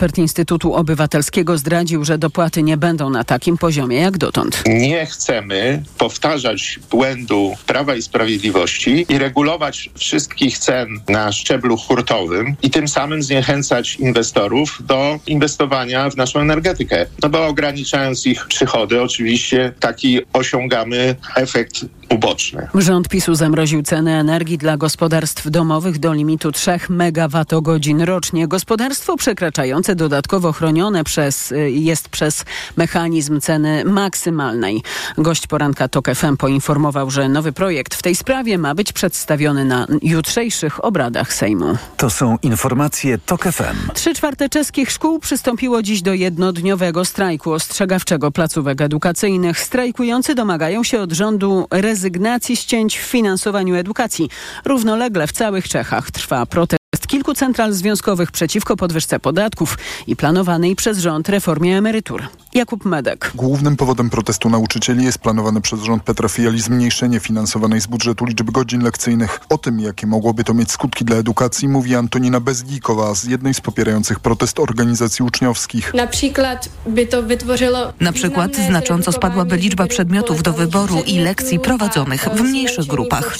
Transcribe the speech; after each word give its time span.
Ekspert 0.00 0.18
Instytutu 0.18 0.74
Obywatelskiego 0.74 1.58
zdradził, 1.58 2.04
że 2.04 2.18
dopłaty 2.18 2.62
nie 2.62 2.76
będą 2.76 3.10
na 3.10 3.24
takim 3.24 3.58
poziomie 3.58 4.00
jak 4.00 4.18
dotąd. 4.18 4.62
Nie 4.66 5.06
chcemy 5.06 5.82
powtarzać 5.98 6.78
błędu 6.90 7.56
Prawa 7.66 7.94
i 7.94 8.02
Sprawiedliwości 8.02 9.06
i 9.08 9.18
regulować 9.18 9.90
wszystkich 9.98 10.58
cen 10.58 11.00
na 11.08 11.32
szczeblu 11.32 11.76
hurtowym 11.76 12.56
i 12.62 12.70
tym 12.70 12.88
samym 12.88 13.22
zniechęcać 13.22 13.96
inwestorów 13.96 14.78
do 14.80 15.18
inwestowania 15.26 16.10
w 16.10 16.16
naszą 16.16 16.40
energetykę. 16.40 17.06
No 17.22 17.28
bo 17.28 17.46
ograniczając 17.46 18.26
ich 18.26 18.46
przychody, 18.46 19.02
oczywiście 19.02 19.72
taki 19.80 20.20
osiągamy 20.32 21.16
efekt 21.36 21.84
uboczny. 22.10 22.68
Rząd 22.74 23.08
PiSu 23.08 23.34
zamroził 23.34 23.82
ceny 23.82 24.14
energii 24.14 24.58
dla 24.58 24.76
gospodarstw 24.76 25.50
domowych 25.50 25.98
do 25.98 26.12
limitu 26.12 26.52
3 26.52 26.70
megawattogodzin 26.88 28.02
rocznie. 28.02 28.48
Gospodarstwo 28.48 29.16
przekraczające 29.16 29.94
dodatkowo 29.94 30.52
chronione 30.52 31.04
przez, 31.04 31.52
y, 31.52 31.70
jest 31.70 32.08
przez 32.08 32.44
mechanizm 32.76 33.40
ceny 33.40 33.84
maksymalnej. 33.84 34.82
Gość 35.18 35.46
poranka 35.46 35.88
TOK 35.88 36.14
FM 36.14 36.36
poinformował, 36.36 37.10
że 37.10 37.28
nowy 37.28 37.52
projekt 37.52 37.94
w 37.94 38.02
tej 38.02 38.16
sprawie 38.16 38.58
ma 38.58 38.74
być 38.74 38.92
przedstawiony 38.92 39.64
na 39.64 39.86
jutrzejszych 40.02 40.84
obradach 40.84 41.34
Sejmu. 41.34 41.76
To 41.96 42.10
są 42.10 42.38
informacje 42.42 43.18
TOK 43.18 43.42
FM. 43.42 43.92
Trzy 43.94 44.14
czwarte 44.14 44.48
czeskich 44.48 44.90
szkół 44.90 45.18
przystąpiło 45.18 45.82
dziś 45.82 46.02
do 46.02 46.14
jednodniowego 46.14 47.04
strajku 47.04 47.52
ostrzegawczego 47.52 48.30
placówek 48.30 48.80
edukacyjnych. 48.80 49.60
Strajkujący 49.60 50.34
domagają 50.34 50.84
się 50.84 51.00
od 51.00 51.12
rządu 51.12 51.66
rezygnacji 51.70 51.99
rezygnacji 52.00 52.56
z 52.56 52.64
cięć 52.64 52.98
w 52.98 53.02
finansowaniu 53.02 53.74
edukacji. 53.74 54.30
Równolegle 54.64 55.26
w 55.26 55.32
całych 55.32 55.68
Czechach 55.68 56.10
trwa 56.10 56.46
protest 56.46 57.06
kilku 57.08 57.34
central 57.34 57.72
związkowych 57.72 58.30
przeciwko 58.32 58.76
podwyżce 58.76 59.20
podatków 59.20 59.78
i 60.06 60.16
planowanej 60.16 60.76
przez 60.76 60.98
rząd 60.98 61.28
reformie 61.28 61.78
emerytur. 61.78 62.22
Jakub 62.54 62.84
Medek. 62.84 63.32
Głównym 63.34 63.76
powodem 63.76 64.10
protestu 64.10 64.50
nauczycieli 64.50 65.04
jest 65.04 65.18
planowane 65.18 65.60
przez 65.60 65.80
rząd 65.80 66.02
Petra 66.02 66.28
Fiali 66.28 66.60
zmniejszenie 66.60 67.20
finansowanej 67.20 67.80
z 67.80 67.86
budżetu 67.86 68.24
liczby 68.24 68.52
godzin 68.52 68.82
lekcyjnych. 68.82 69.40
O 69.48 69.58
tym, 69.58 69.80
jakie 69.80 70.06
mogłoby 70.06 70.44
to 70.44 70.54
mieć 70.54 70.72
skutki 70.72 71.04
dla 71.04 71.16
edukacji, 71.16 71.68
mówi 71.68 71.94
Antonina 71.94 72.40
Bezgikowa 72.40 73.14
z 73.14 73.24
jednej 73.24 73.54
z 73.54 73.60
popierających 73.60 74.20
protest 74.20 74.60
organizacji 74.60 75.24
uczniowskich. 75.24 75.94
Na 75.94 76.06
przykład 76.06 76.68
by 76.86 77.06
to 77.06 77.22
wytworzyło... 77.22 77.92
Na 78.00 78.12
przykład 78.12 78.56
znacząco 78.56 79.12
spadłaby 79.12 79.56
liczba 79.56 79.86
przedmiotów 79.86 80.42
do 80.42 80.52
wyboru 80.52 81.02
i 81.06 81.18
lekcji 81.18 81.58
prowadzonych 81.58 82.28
w 82.34 82.40
mniejszych 82.40 82.86
grupach. 82.86 83.36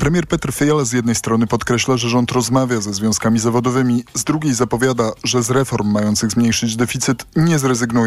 Premier 0.00 0.26
Petr 0.26 0.52
Fiala 0.52 0.84
z 0.84 0.92
jednej 0.92 1.14
strony 1.14 1.46
podkreśla, 1.46 1.96
że 1.96 2.08
rząd 2.08 2.32
rozmawia 2.32 2.80
ze 2.80 2.94
związkami 2.94 3.38
zawodowymi, 3.38 4.04
z 4.14 4.24
drugiej 4.24 4.54
zapowiada, 4.54 5.12
że 5.24 5.42
z 5.42 5.50
reform 5.50 5.90
mających 5.90 6.30
zmniejszyć 6.30 6.76
deficyt 6.76 7.26
nie 7.36 7.58
zrezygnuje. 7.58 7.99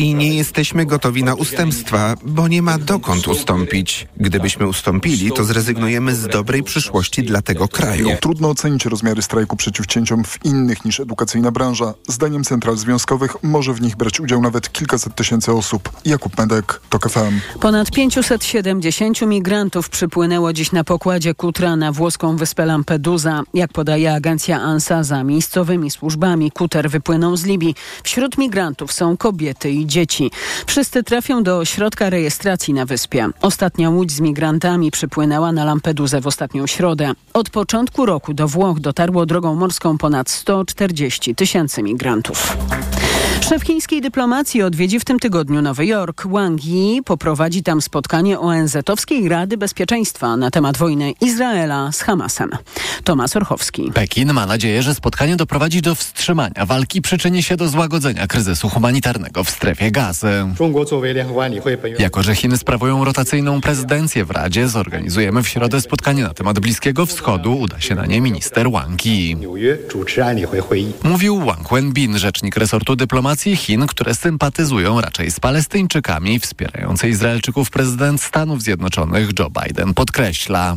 I 0.00 0.14
nie 0.14 0.34
jesteśmy 0.34 0.86
gotowi 0.86 1.24
na 1.24 1.34
ustępstwa, 1.34 2.14
bo 2.24 2.48
nie 2.48 2.62
ma 2.62 2.78
dokąd 2.78 3.28
ustąpić. 3.28 4.06
Gdybyśmy 4.16 4.66
ustąpili, 4.66 5.32
to 5.32 5.44
zrezygnujemy 5.44 6.14
z 6.14 6.26
dobrej 6.26 6.62
przyszłości 6.62 7.22
dla 7.22 7.42
tego 7.42 7.68
kraju. 7.68 8.08
Trudno 8.20 8.50
ocenić 8.50 8.84
rozmiary 8.84 9.22
strajku 9.22 9.56
przeciw 9.56 9.86
cięciom 9.86 10.24
w 10.24 10.44
innych 10.44 10.84
niż 10.84 11.00
edukacyjna 11.00 11.50
branża. 11.50 11.94
Zdaniem 12.08 12.44
central 12.44 12.76
związkowych 12.76 13.36
może 13.42 13.72
w 13.72 13.80
nich 13.80 13.96
brać 13.96 14.20
udział 14.20 14.42
nawet 14.42 14.72
kilkaset 14.72 15.14
tysięcy 15.14 15.52
osób. 15.52 15.90
Jakub 16.04 16.38
Medek, 16.38 16.80
TOK 16.90 17.10
FM. 17.10 17.58
Ponad 17.60 17.90
570 17.90 19.22
migrantów 19.22 19.88
przypłynęło 19.88 20.52
dziś 20.52 20.72
na 20.72 20.84
pokładzie 20.84 21.34
Kutra 21.34 21.76
na 21.76 21.92
włoską 21.92 22.36
wyspę 22.36 22.66
Lampedusa. 22.66 23.42
Jak 23.54 23.72
podaje 23.72 24.14
agencja 24.14 24.60
ANSA, 24.60 25.02
za 25.02 25.24
miejscowymi 25.24 25.90
służbami 25.90 26.50
kuter 26.50 26.90
wypłynął 26.90 27.36
z 27.36 27.44
Libii. 27.44 27.74
Wśród 28.02 28.38
migrantów 28.38 28.92
są 28.92 29.13
kobiety 29.16 29.70
i 29.70 29.86
dzieci. 29.86 30.30
Wszyscy 30.66 31.02
trafią 31.02 31.42
do 31.42 31.58
ośrodka 31.58 32.10
rejestracji 32.10 32.74
na 32.74 32.86
wyspie. 32.86 33.28
Ostatnia 33.42 33.90
łódź 33.90 34.12
z 34.12 34.20
migrantami 34.20 34.90
przypłynęła 34.90 35.52
na 35.52 35.64
Lampedusę 35.64 36.20
w 36.20 36.26
ostatnią 36.26 36.66
środę. 36.66 37.12
Od 37.32 37.50
początku 37.50 38.06
roku 38.06 38.34
do 38.34 38.48
Włoch 38.48 38.80
dotarło 38.80 39.26
drogą 39.26 39.54
morską 39.54 39.98
ponad 39.98 40.30
140 40.30 41.34
tysięcy 41.34 41.82
migrantów. 41.82 42.56
Szef 43.48 43.62
chińskiej 43.62 44.00
dyplomacji 44.00 44.62
odwiedzi 44.62 45.00
w 45.00 45.04
tym 45.04 45.18
tygodniu 45.18 45.62
Nowy 45.62 45.86
Jork. 45.86 46.26
Wang 46.26 46.64
Yi 46.64 47.02
poprowadzi 47.02 47.62
tam 47.62 47.82
spotkanie 47.82 48.38
ONZ-owskiej 48.40 49.28
Rady 49.28 49.56
Bezpieczeństwa 49.56 50.36
na 50.36 50.50
temat 50.50 50.76
wojny 50.76 51.12
Izraela 51.20 51.92
z 51.92 52.00
Hamasem. 52.00 52.50
Tomasz 53.04 53.36
Orchowski. 53.36 53.90
Pekin 53.94 54.32
ma 54.32 54.46
nadzieję, 54.46 54.82
że 54.82 54.94
spotkanie 54.94 55.36
doprowadzi 55.36 55.82
do 55.82 55.94
wstrzymania 55.94 56.66
walki, 56.66 57.02
przyczyni 57.02 57.42
się 57.42 57.56
do 57.56 57.68
złagodzenia 57.68 58.26
kryzysu 58.26 58.68
humanitarnego 58.68 59.44
w 59.44 59.50
strefie 59.50 59.90
gazy. 59.90 60.28
Jako, 61.98 62.22
że 62.22 62.34
Chiny 62.34 62.56
sprawują 62.56 63.04
rotacyjną 63.04 63.60
prezydencję 63.60 64.24
w 64.24 64.30
Radzie, 64.30 64.68
zorganizujemy 64.68 65.42
w 65.42 65.48
środę 65.48 65.80
spotkanie 65.80 66.22
na 66.22 66.34
temat 66.34 66.60
Bliskiego 66.60 67.06
Wschodu. 67.06 67.56
Uda 67.58 67.80
się 67.80 67.94
na 67.94 68.06
nie 68.06 68.20
minister 68.20 68.70
Wang 68.70 69.06
Yi. 69.06 69.36
Mówił 71.02 71.40
Wang 71.40 71.68
Wenbin, 71.70 72.18
rzecznik 72.18 72.56
resortu 72.56 72.96
dyplomacji 72.96 73.33
Chin, 73.42 73.86
które 73.86 74.14
sympatyzują 74.14 75.00
raczej 75.00 75.30
z 75.30 75.40
Palestyńczykami. 75.40 76.40
Wspierający 76.40 77.08
Izraelczyków 77.08 77.70
prezydent 77.70 78.22
Stanów 78.22 78.62
Zjednoczonych 78.62 79.28
Joe 79.38 79.50
Biden 79.62 79.94
podkreśla. 79.94 80.76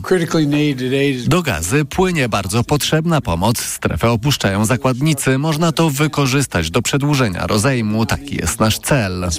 Do 1.28 1.42
gazy 1.42 1.86
płynie 1.86 2.30
bardzo 2.30 2.64
potrzebna 2.64 3.22
pomoc. 3.22 3.62
Strefę 3.62 4.12
opuszczają 4.12 4.66
zakładnicy. 4.66 5.38
Można 5.38 5.72
to 5.72 5.90
wykorzystać 5.90 6.72
do 6.72 6.82
przedłużenia 6.82 7.48
rozejmu. 7.48 8.06
Taki 8.06 8.36
jest 8.36 8.60
nasz 8.60 8.80
cel. 8.80 9.30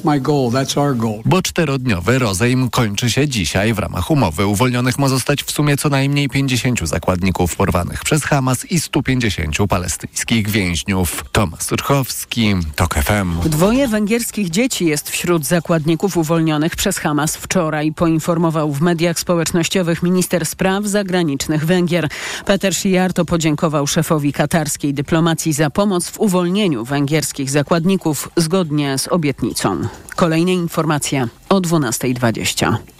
Bo 1.25 1.43
czterodniowy 1.43 2.19
rozejm 2.19 2.71
kończy 2.71 3.11
się 3.11 3.29
dzisiaj. 3.29 3.75
W 3.75 3.79
ramach 3.79 4.11
umowy 4.11 4.47
uwolnionych 4.47 4.99
ma 4.99 5.09
zostać 5.09 5.43
w 5.43 5.51
sumie 5.51 5.77
co 5.77 5.89
najmniej 5.89 6.29
50 6.29 6.89
zakładników 6.89 7.57
porwanych 7.57 8.05
przez 8.05 8.25
Hamas 8.25 8.65
i 8.65 8.81
150 8.81 9.57
palestyńskich 9.69 10.49
więźniów. 10.51 11.25
Tomasz 11.33 11.73
Urchowski, 11.73 12.55
TOK 12.77 12.95
FM. 13.09 13.49
Dwoje 13.49 13.89
węgierskich 13.89 14.51
dzieci 14.51 14.87
jest 14.87 15.11
wśród 15.11 15.47
zakładników 15.47 16.17
uwolnionych 16.17 16.77
przez 16.77 16.99
Hamas 16.99 17.37
wczoraj, 17.37 17.93
poinformował 17.93 18.73
w 18.73 18.81
mediach 18.81 19.21
społecznościowych 19.21 20.03
minister 20.03 20.47
spraw 20.47 20.85
zagranicznych 20.85 21.67
Węgier. 21.67 22.09
Peter 22.45 22.75
Szijarto 22.75 23.25
podziękował 23.25 23.87
szefowi 23.87 24.33
katarskiej 24.33 24.95
dyplomacji 24.95 25.53
za 25.53 25.71
pomoc 25.71 26.09
w 26.09 26.21
uwolnieniu 26.21 26.85
węgierskich 26.85 27.51
zakładników 27.51 28.31
zgodnie 28.37 28.99
z 28.99 29.09
obietnicą. 29.09 29.81
Kolejne 30.17 30.53
informacje 30.53 31.29
o 31.49 31.61
12.20. 31.61 32.98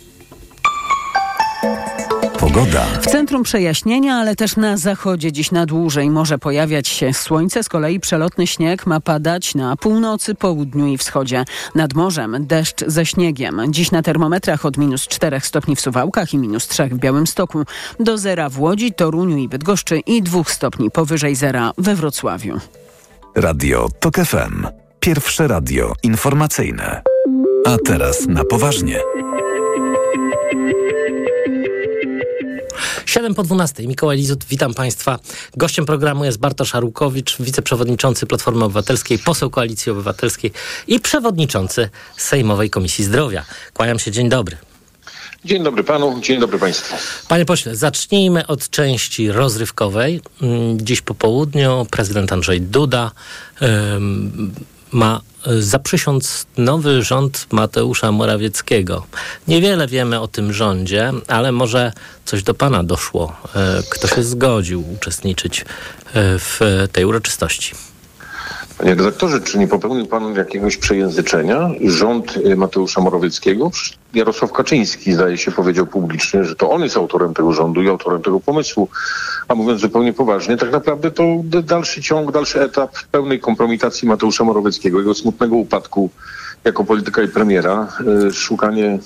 Pogoda. 2.49 2.85
W 3.01 3.07
centrum 3.07 3.43
przejaśnienia, 3.43 4.15
ale 4.15 4.37
też 4.37 4.57
na 4.57 4.77
zachodzie 4.77 5.33
dziś 5.33 5.51
na 5.51 5.67
dłużej 5.67 6.11
może 6.11 6.39
pojawiać 6.39 6.89
się 6.89 7.15
słońce. 7.15 7.63
Z 7.63 7.69
kolei 7.69 8.01
przelotny 8.01 8.47
śnieg 8.47 8.87
ma 8.87 9.01
padać 9.01 9.55
na 9.55 9.77
północy, 9.77 10.35
południu 10.35 10.87
i 10.87 10.99
wschodzie. 10.99 11.45
Nad 11.75 11.95
morzem 11.95 12.47
deszcz 12.47 12.85
ze 12.87 13.07
śniegiem. 13.07 13.63
Dziś 13.69 13.91
na 13.91 14.03
termometrach 14.03 14.67
od 14.67 14.77
minus 14.77 15.09
4 15.09 15.41
stopni 15.41 15.77
w 15.77 15.81
Suwałkach 15.81 16.35
i 16.35 16.39
minus 16.39 16.69
3 16.69 16.85
w 16.85 16.99
Białymstoku. 16.99 17.63
Do 18.01 18.19
zera 18.19 18.49
w 18.49 18.61
Łodzi, 18.61 18.93
Toruniu 18.93 19.37
i 19.37 19.49
Bydgoszczy 19.49 19.99
i 19.99 20.23
2 20.23 20.45
stopni 20.45 20.91
powyżej 20.91 21.35
zera 21.35 21.73
we 21.79 21.95
Wrocławiu. 21.95 22.59
Radio 23.35 23.89
TOK 24.01 24.17
FM. 24.17 24.67
Pierwsze 25.01 25.49
radio 25.49 25.93
informacyjne. 26.03 27.03
A 27.67 27.77
teraz 27.85 28.27
na 28.27 28.45
poważnie. 28.45 29.01
7 33.07 33.35
po 33.35 33.43
12. 33.43 33.87
Mikołaj 33.87 34.17
Lizut, 34.17 34.45
witam 34.45 34.75
Państwa. 34.75 35.19
Gościem 35.57 35.87
programu 35.87 36.25
jest 36.25 36.39
Bartosz 36.39 36.75
Arłukowicz, 36.75 37.37
wiceprzewodniczący 37.41 38.27
Platformy 38.27 38.65
Obywatelskiej, 38.65 39.19
poseł 39.19 39.51
Koalicji 39.51 39.93
Obywatelskiej 39.93 40.53
i 40.87 41.01
przewodniczący 41.01 41.89
Sejmowej 42.17 42.71
Komisji 42.71 43.05
Zdrowia. 43.05 43.45
Kłaniam 43.75 43.99
się, 43.99 44.11
dzień 44.11 44.29
dobry. 44.29 44.68
Dzień 45.45 45.63
dobry 45.63 45.85
panu, 45.85 46.21
dzień 46.21 46.41
dobry 46.41 46.59
państwu. 46.59 46.97
Panie 47.29 47.45
pośle, 47.45 47.77
zacznijmy 47.77 48.47
od 48.47 48.71
części 48.71 49.33
rozrywkowej. 49.33 50.21
Dziś 50.77 51.01
po 51.01 51.15
południu 51.15 51.87
prezydent 51.91 52.33
Andrzej 52.33 52.61
Duda 52.61 53.11
um, 53.61 54.53
ma 54.93 55.21
zaprzysiąc 55.59 56.47
nowy 56.57 57.03
rząd 57.03 57.47
Mateusza 57.51 58.13
Morawieckiego. 58.13 59.07
Niewiele 59.49 59.87
wiemy 59.87 60.21
o 60.21 60.29
tym 60.29 60.53
rządzie, 60.53 61.13
ale 61.29 61.53
może 61.53 61.93
coś 62.25 62.43
do 62.43 62.55
pana 62.55 62.85
doszło. 62.85 63.37
Kto 63.91 64.09
się 64.09 64.23
zgodził 64.23 64.93
uczestniczyć 64.95 65.65
w 66.15 66.87
tej 66.93 67.05
uroczystości? 67.05 67.75
Panie 68.79 68.95
redaktorze, 68.95 69.41
czy 69.41 69.59
nie 69.59 69.69
popełnił 69.69 70.07
pan 70.07 70.35
jakiegoś 70.35 70.77
przejęzyczenia? 70.77 71.71
Rząd 71.85 72.37
y, 72.37 72.57
Mateusza 72.57 73.01
Morawieckiego, 73.01 73.71
Jarosław 74.15 74.53
Kaczyński 74.53 75.13
zdaje 75.13 75.39
się 75.39 75.53
powiedział 75.53 75.87
publicznie, 75.87 76.45
że 76.45 76.57
to 76.57 76.71
on 76.71 76.83
jest 76.83 76.97
autorem 76.97 77.35
tego 77.35 77.53
rządu 77.53 77.83
i 77.83 77.89
autorem 77.89 78.23
tego 78.23 78.41
pomysłu. 78.41 78.89
A 79.49 79.55
mówiąc 79.55 79.81
zupełnie 79.81 80.13
poważnie, 80.13 80.57
tak 80.57 80.73
naprawdę 80.73 81.11
to 81.11 81.23
dalszy 81.63 82.03
ciąg, 82.03 82.33
dalszy 82.33 82.63
etap 82.63 82.91
pełnej 83.11 83.41
kompromitacji 83.41 84.09
Mateusza 84.09 84.45
Morawieckiego, 84.45 84.99
jego 84.99 85.15
smutnego 85.15 85.57
upadku 85.57 86.11
jako 86.65 86.85
polityka 86.85 87.23
i 87.23 87.29
premiera, 87.29 87.89
y, 88.29 88.33
szukanie 88.33 88.99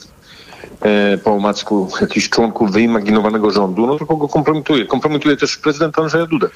e, 0.81 1.19
po 1.19 1.33
omacku 1.33 1.89
jakichś 2.01 2.29
członków 2.29 2.73
wyimaginowanego 2.73 3.51
rządu, 3.51 3.87
no 3.87 3.99
to 3.99 4.07
kogo 4.07 4.29
kompromituje? 4.29 4.87
Kompromituje 4.87 5.37
też 5.37 5.57
prezydent 5.57 5.99
Andrzeja 5.99 6.27
Dudę. 6.27 6.49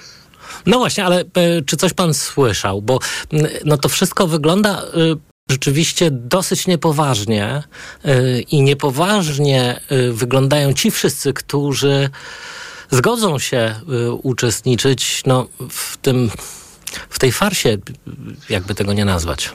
No 0.66 0.78
właśnie, 0.78 1.04
ale 1.04 1.20
e, 1.20 1.62
czy 1.66 1.76
coś 1.76 1.92
pan 1.92 2.14
słyszał? 2.14 2.82
Bo 2.82 2.98
no 3.64 3.78
to 3.78 3.88
wszystko 3.88 4.26
wygląda 4.26 4.70
e, 4.70 4.82
rzeczywiście 5.50 6.10
dosyć 6.10 6.66
niepoważnie 6.66 7.62
e, 8.04 8.40
i 8.40 8.62
niepoważnie 8.62 9.80
wyglądają 10.12 10.72
ci 10.72 10.90
wszyscy, 10.90 11.32
którzy 11.32 12.10
zgodzą 12.90 13.38
się 13.38 13.74
uczestniczyć 14.22 15.22
no, 15.26 15.46
w 15.70 15.96
tym, 15.96 16.30
w 17.10 17.18
tej 17.18 17.32
farsie, 17.32 17.78
jakby 18.50 18.74
tego 18.74 18.92
nie 18.92 19.04
nazwać. 19.04 19.52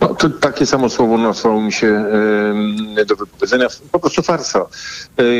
No, 0.00 0.14
to 0.14 0.30
takie 0.30 0.66
samo 0.66 0.88
słowo 0.88 1.18
nasłało 1.18 1.60
mi 1.60 1.72
się 1.72 2.04
do 3.06 3.16
wypowiedzenia. 3.16 3.66
Po 3.92 3.98
prostu 3.98 4.22
farsa. 4.22 4.66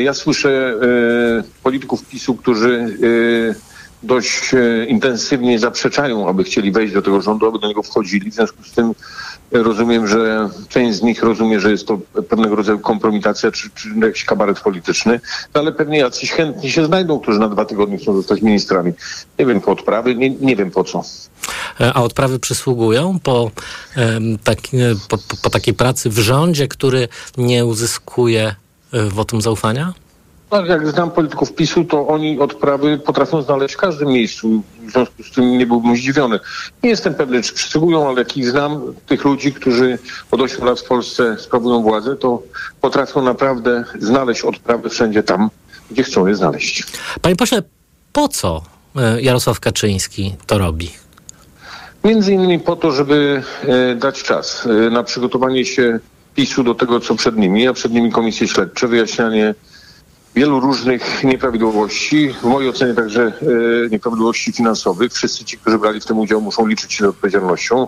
Ja 0.03 0.13
słyszę 0.13 0.75
polityków 1.63 2.05
PiSu, 2.05 2.35
którzy 2.35 2.97
dość 4.03 4.53
e, 4.53 4.85
intensywnie 4.85 5.59
zaprzeczają, 5.59 6.29
aby 6.29 6.43
chcieli 6.43 6.71
wejść 6.71 6.93
do 6.93 7.01
tego 7.01 7.21
rządu, 7.21 7.47
aby 7.47 7.59
do 7.59 7.67
niego 7.67 7.83
wchodzili. 7.83 8.31
W 8.31 8.33
związku 8.33 8.63
z 8.63 8.71
tym 8.71 8.93
rozumiem, 9.51 10.07
że 10.07 10.49
część 10.69 10.97
z 10.97 11.01
nich 11.01 11.23
rozumie, 11.23 11.59
że 11.59 11.71
jest 11.71 11.87
to 11.87 11.97
pewnego 12.29 12.55
rodzaju 12.55 12.79
kompromitacja 12.79 13.51
czy, 13.51 13.69
czy 13.69 13.89
jakiś 14.01 14.23
kabaret 14.25 14.59
polityczny, 14.59 15.19
no 15.53 15.61
ale 15.61 15.71
pewnie 15.71 15.97
jacyś 15.97 16.31
chętni 16.31 16.71
się 16.71 16.85
znajdą, 16.85 17.19
którzy 17.19 17.39
na 17.39 17.49
dwa 17.49 17.65
tygodnie 17.65 17.97
chcą 17.97 18.15
zostać 18.15 18.41
ministrami. 18.41 18.93
Nie 19.39 19.45
wiem 19.45 19.61
po 19.61 19.71
odprawy, 19.71 20.15
nie, 20.15 20.29
nie 20.29 20.55
wiem 20.55 20.71
po 20.71 20.83
co. 20.83 21.03
E, 21.81 21.93
a 21.93 22.03
odprawy 22.03 22.39
przysługują 22.39 23.19
po, 23.23 23.51
tak, 24.43 24.57
po, 25.09 25.17
po 25.41 25.49
takiej 25.49 25.73
pracy 25.73 26.09
w 26.09 26.19
rządzie, 26.19 26.67
który 26.67 27.07
nie 27.37 27.65
uzyskuje 27.65 28.55
wotum 29.11 29.41
zaufania? 29.41 29.93
No, 30.51 30.65
jak 30.65 30.87
znam 30.87 31.11
polityków 31.11 31.53
PiSu, 31.53 31.85
to 31.85 32.07
oni 32.07 32.39
odprawy 32.39 32.97
potrafią 32.97 33.41
znaleźć 33.41 33.75
w 33.75 33.77
każdym 33.77 34.07
miejscu. 34.07 34.63
W 34.87 34.91
związku 34.91 35.23
z 35.23 35.31
tym 35.31 35.57
nie 35.57 35.65
byłbym 35.65 35.95
zdziwiony. 35.95 36.39
Nie 36.83 36.89
jestem 36.89 37.15
pewny, 37.15 37.43
czy 37.43 37.53
przysługują, 37.53 38.07
ale 38.09 38.19
jak 38.19 38.37
ich 38.37 38.49
znam, 38.49 38.81
tych 39.05 39.25
ludzi, 39.25 39.53
którzy 39.53 39.99
od 40.31 40.41
8 40.41 40.65
lat 40.65 40.79
w 40.79 40.83
Polsce 40.83 41.37
sprawują 41.39 41.81
władzę, 41.81 42.15
to 42.15 42.43
potrafią 42.81 43.21
naprawdę 43.21 43.83
znaleźć 43.99 44.41
odprawy 44.41 44.89
wszędzie 44.89 45.23
tam, 45.23 45.49
gdzie 45.91 46.03
chcą 46.03 46.27
je 46.27 46.35
znaleźć. 46.35 46.83
Panie 47.21 47.35
pośle, 47.35 47.63
po 48.13 48.27
co 48.27 48.61
e, 48.95 49.21
Jarosław 49.21 49.59
Kaczyński 49.59 50.35
to 50.45 50.57
robi? 50.57 50.89
Między 52.03 52.33
innymi 52.33 52.59
po 52.59 52.75
to, 52.75 52.91
żeby 52.91 53.43
e, 53.63 53.95
dać 53.95 54.23
czas 54.23 54.65
e, 54.65 54.89
na 54.89 55.03
przygotowanie 55.03 55.65
się 55.65 55.99
PiSu 56.35 56.63
do 56.63 56.75
tego, 56.75 56.99
co 56.99 57.15
przed 57.15 57.37
nimi, 57.37 57.67
a 57.67 57.73
przed 57.73 57.91
nimi 57.91 58.11
komisje 58.11 58.47
śledcze, 58.47 58.87
wyjaśnianie 58.87 59.55
wielu 60.37 60.59
różnych 60.59 61.23
nieprawidłowości, 61.23 62.33
w 62.33 62.43
mojej 62.43 62.69
ocenie 62.69 62.93
także 62.93 63.21
e, 63.21 63.89
nieprawidłowości 63.89 64.51
finansowych. 64.51 65.13
Wszyscy 65.13 65.45
ci, 65.45 65.57
którzy 65.57 65.79
brali 65.79 66.01
w 66.01 66.05
tym 66.05 66.19
udział 66.19 66.41
muszą 66.41 66.67
liczyć 66.67 66.93
się 66.93 67.05
z 67.05 67.07
odpowiedzialnością. 67.07 67.87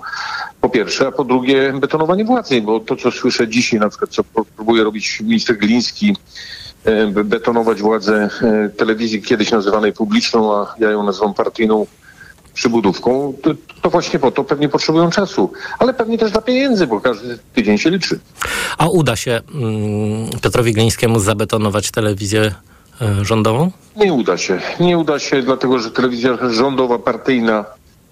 Po 0.62 0.69
pierwsze, 0.69 1.07
a 1.07 1.12
po 1.12 1.24
drugie 1.24 1.74
betonowanie 1.80 2.25
władzy, 2.25 2.62
bo 2.62 2.80
to 2.80 2.96
co 2.96 3.12
słyszę 3.12 3.48
dzisiaj, 3.48 3.80
na 3.80 3.90
przykład 3.90 4.12
co 4.12 4.24
próbuje 4.56 4.84
robić 4.84 5.22
minister 5.22 5.57
Gliński, 5.57 6.16
e, 6.84 7.07
betonować 7.07 7.81
władzę 7.81 8.30
e, 8.42 8.69
telewizji 8.69 9.22
kiedyś 9.22 9.52
nazywanej 9.52 9.94
publiczną, 9.94 10.56
a 10.56 10.75
ja 10.80 10.92
ją 10.92 11.04
nazywam 11.04 11.34
partyjną 11.34 11.86
przybudówką, 12.59 13.33
to, 13.41 13.50
to, 13.81 13.89
właśnie 13.89 14.19
po 14.19 14.31
to 14.31 14.44
pewnie 14.44 14.69
potrzebują 14.69 15.09
czasu, 15.09 15.51
ale 15.79 15.94
pewnie 15.94 16.17
też 16.17 16.31
dla 16.31 16.41
pieniędzy, 16.41 16.88
bo 16.88 17.01
każdy 17.01 17.39
tydzień 17.53 17.77
się 17.77 17.89
liczy. 17.89 18.19
A 18.77 18.88
uda 18.88 19.15
się 19.15 19.41
mm, 19.56 20.29
Petrowi 20.41 20.73
Glińskiemu 20.73 21.19
zabetonować 21.19 21.91
telewizję 21.91 22.56
y, 23.01 23.25
rządową? 23.25 23.71
Nie 23.95 24.13
uda 24.13 24.38
się. 24.38 24.61
Nie 24.79 24.97
uda 24.97 25.19
się, 25.19 25.41
dlatego 25.41 25.79
że 25.79 25.91
telewizja 25.91 26.38
rządowa, 26.50 27.00
partyjna 27.00 27.65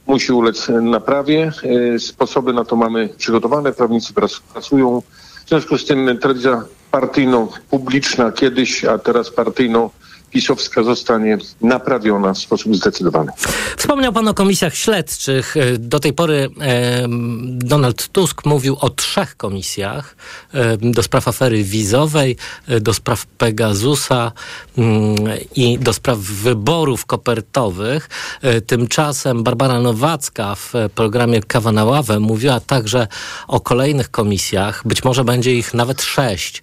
musi 0.08 0.32
ulec 0.32 0.70
naprawie. 0.82 1.52
Y, 1.96 2.00
sposoby 2.00 2.54
na 2.54 2.66
to 2.66 2.76
mamy 2.76 3.10
przygotowane, 3.18 3.72
prawnicy 3.72 4.14
pracują. 4.54 5.02
W 5.46 5.50
związku 5.50 5.78
z 5.78 5.86
tym 5.86 6.18
telewizja 6.18 6.64
partyjną, 6.92 7.48
publiczna 7.70 8.32
kiedyś, 8.32 8.86
a 8.86 8.98
teraz 8.98 9.30
partyjną 9.30 9.90
pisowska 10.32 10.84
zostanie 10.84 11.38
naprawiona 11.62 12.34
w 12.34 12.38
sposób 12.38 12.76
zdecydowany. 12.76 13.32
Wspomniał 13.78 14.14
Pan 14.14 14.28
o 14.28 14.34
komisjach 14.34 14.76
śledczych. 14.76 15.58
E, 15.58 15.78
do 15.78 16.00
tej 16.00 16.14
pory 16.14 16.50
e, 16.62 17.08
Donald 17.48 18.08
Tusk 18.08 18.46
mówił 18.46 18.78
o 18.80 18.90
trzech 18.90 19.38
komisjach 19.38 20.16
e, 20.54 20.78
do 20.78 21.04
spraw 21.04 21.28
afery 21.28 21.64
wizowej, 21.64 22.38
e, 22.68 22.80
do 22.80 22.94
spraw 22.94 23.26
Pegasusa 23.26 24.32
mm, 24.78 25.16
i 25.56 25.80
do 25.80 25.94
spraw 25.94 26.18
wyborów 26.18 27.06
kopertowych. 27.06 28.10
E, 28.42 28.62
tymczasem 28.62 29.44
Barbara 29.44 29.80
Nowacka 29.80 30.56
w 30.56 30.74
programie 30.96 31.42
Kawa 31.42 31.72
na 31.72 31.86
ławę 31.86 32.20
mówiła 32.20 32.60
także 32.60 33.08
o 33.48 33.60
kolejnych 33.60 34.12
komisjach. 34.12 34.82
Być 34.86 35.04
może 35.04 35.24
będzie 35.24 35.56
ich 35.56 35.74
nawet 35.74 36.02
sześć. 36.02 36.62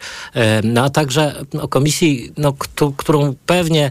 No 0.64 0.84
a 0.84 0.90
także 0.90 1.44
o 1.60 1.68
komisji, 1.68 2.32
no, 2.36 2.52
którą 2.96 3.34
pewnie 3.58 3.90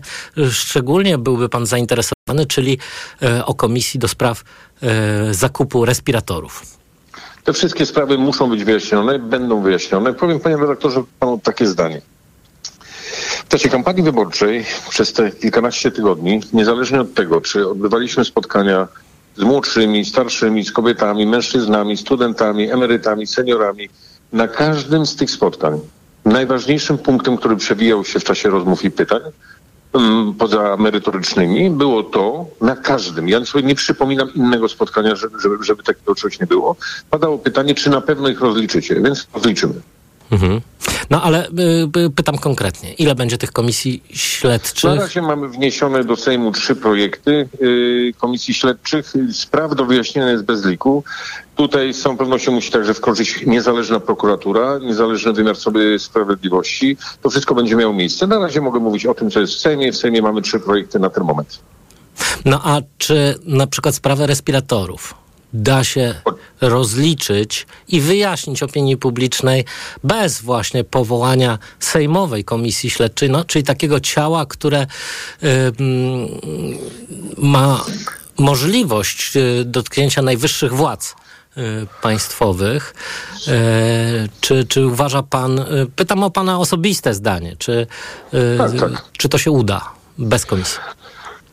szczególnie 0.51 1.17
byłby 1.17 1.49
pan 1.49 1.65
zainteresowany, 1.65 2.45
czyli 2.47 2.77
e, 3.21 3.45
o 3.45 3.53
Komisji 3.53 3.99
do 3.99 4.07
Spraw 4.07 4.43
e, 4.43 5.33
Zakupu 5.33 5.85
Respiratorów. 5.85 6.61
Te 7.43 7.53
wszystkie 7.53 7.85
sprawy 7.85 8.17
muszą 8.17 8.49
być 8.49 8.63
wyjaśnione, 8.63 9.19
będą 9.19 9.61
wyjaśnione. 9.61 10.13
Powiem 10.13 10.39
panie 10.39 10.57
redaktorze 10.57 11.03
panu 11.19 11.39
takie 11.43 11.67
zdanie. 11.67 12.01
W 13.45 13.47
czasie 13.47 13.69
kampanii 13.69 14.03
wyborczej 14.03 14.65
przez 14.89 15.13
te 15.13 15.31
kilkanaście 15.31 15.91
tygodni, 15.91 16.41
niezależnie 16.53 17.01
od 17.01 17.13
tego, 17.13 17.41
czy 17.41 17.69
odbywaliśmy 17.69 18.25
spotkania 18.25 18.87
z 19.37 19.43
młodszymi, 19.43 20.05
starszymi, 20.05 20.65
z 20.65 20.71
kobietami, 20.71 21.25
mężczyznami, 21.25 21.97
studentami, 21.97 22.71
emerytami, 22.71 23.27
seniorami, 23.27 23.89
na 24.33 24.47
każdym 24.47 25.05
z 25.05 25.15
tych 25.15 25.31
spotkań 25.31 25.79
najważniejszym 26.33 26.97
punktem, 26.97 27.37
który 27.37 27.55
przewijał 27.55 28.05
się 28.05 28.19
w 28.19 28.23
czasie 28.23 28.49
rozmów 28.49 28.83
i 28.83 28.91
pytań, 28.91 29.21
Mm, 29.93 30.33
poza 30.33 30.77
merytorycznymi 30.77 31.69
było 31.69 32.03
to 32.03 32.45
na 32.61 32.75
każdym. 32.75 33.29
Ja 33.29 33.45
sobie 33.45 33.63
nie 33.63 33.75
przypominam 33.75 34.33
innego 34.33 34.69
spotkania, 34.69 35.15
żeby, 35.15 35.39
żeby, 35.39 35.63
żeby 35.63 35.83
takiego 35.83 36.15
czegoś 36.15 36.39
nie 36.39 36.47
było. 36.47 36.75
Padało 37.09 37.37
pytanie, 37.37 37.75
czy 37.75 37.89
na 37.89 38.01
pewno 38.01 38.29
ich 38.29 38.41
rozliczycie, 38.41 39.01
więc 39.01 39.27
rozliczymy. 39.33 39.73
Mhm. 40.31 40.61
No 41.09 41.21
ale 41.21 41.47
y, 41.47 41.51
y, 41.97 42.09
pytam 42.09 42.37
konkretnie, 42.37 42.93
ile 42.93 43.15
będzie 43.15 43.37
tych 43.37 43.51
komisji 43.51 44.03
śledczych? 44.09 44.83
Na 44.83 44.95
razie 44.95 45.21
mamy 45.21 45.49
wniesione 45.49 46.03
do 46.03 46.15
Sejmu 46.15 46.51
trzy 46.51 46.75
projekty 46.75 47.49
y, 47.61 48.13
komisji 48.17 48.53
śledczych. 48.53 49.13
Spraw 49.33 49.75
do 49.75 49.85
wyjaśnienia 49.85 50.31
jest 50.31 50.43
bez 50.43 50.65
liku. 50.65 51.03
Tutaj 51.55 51.93
z 51.93 52.01
całą 52.01 52.17
pewnością 52.17 52.51
musi 52.51 52.71
także 52.71 52.93
wkroczyć 52.93 53.45
niezależna 53.45 53.99
prokuratura, 53.99 54.77
niezależny 54.77 55.33
wymiar 55.33 55.55
sobie 55.55 55.99
sprawiedliwości. 55.99 56.97
To 57.21 57.29
wszystko 57.29 57.55
będzie 57.55 57.75
miało 57.75 57.93
miejsce. 57.93 58.27
Na 58.27 58.39
razie 58.39 58.61
mogę 58.61 58.79
mówić 58.79 59.05
o 59.05 59.13
tym, 59.13 59.31
co 59.31 59.39
jest 59.39 59.53
w 59.53 59.59
Sejmie. 59.59 59.91
W 59.91 59.97
Sejmie 59.97 60.21
mamy 60.21 60.41
trzy 60.41 60.59
projekty 60.59 60.99
na 60.99 61.09
ten 61.09 61.23
moment. 61.23 61.59
No 62.45 62.61
a 62.63 62.81
czy 62.97 63.35
na 63.45 63.67
przykład 63.67 63.95
sprawę 63.95 64.27
respiratorów? 64.27 65.22
Da 65.53 65.83
się 65.83 66.15
rozliczyć 66.61 67.67
i 67.87 68.01
wyjaśnić 68.01 68.63
opinii 68.63 68.97
publicznej 68.97 69.65
bez 70.03 70.41
właśnie 70.41 70.83
powołania 70.83 71.59
Sejmowej 71.79 72.43
Komisji 72.43 72.89
Śledczej, 72.89 73.29
no, 73.29 73.45
czyli 73.45 73.63
takiego 73.63 73.99
ciała, 73.99 74.45
które 74.45 74.87
ma 77.37 77.85
możliwość 78.37 79.37
y, 79.37 79.65
dotknięcia 79.65 80.21
najwyższych 80.21 80.73
władz 80.73 81.15
y, 81.57 81.61
państwowych. 82.01 82.93
Y, 83.47 84.29
czy, 84.41 84.65
czy 84.65 84.87
uważa 84.87 85.23
pan, 85.23 85.65
pytam 85.95 86.23
o 86.23 86.29
pana 86.29 86.59
osobiste 86.59 87.13
zdanie, 87.13 87.55
czy, 87.59 87.87
tak, 88.57 88.79
tak. 88.79 89.03
czy 89.17 89.29
to 89.29 89.37
się 89.37 89.51
uda 89.51 89.89
bez 90.17 90.45
komisji? 90.45 90.79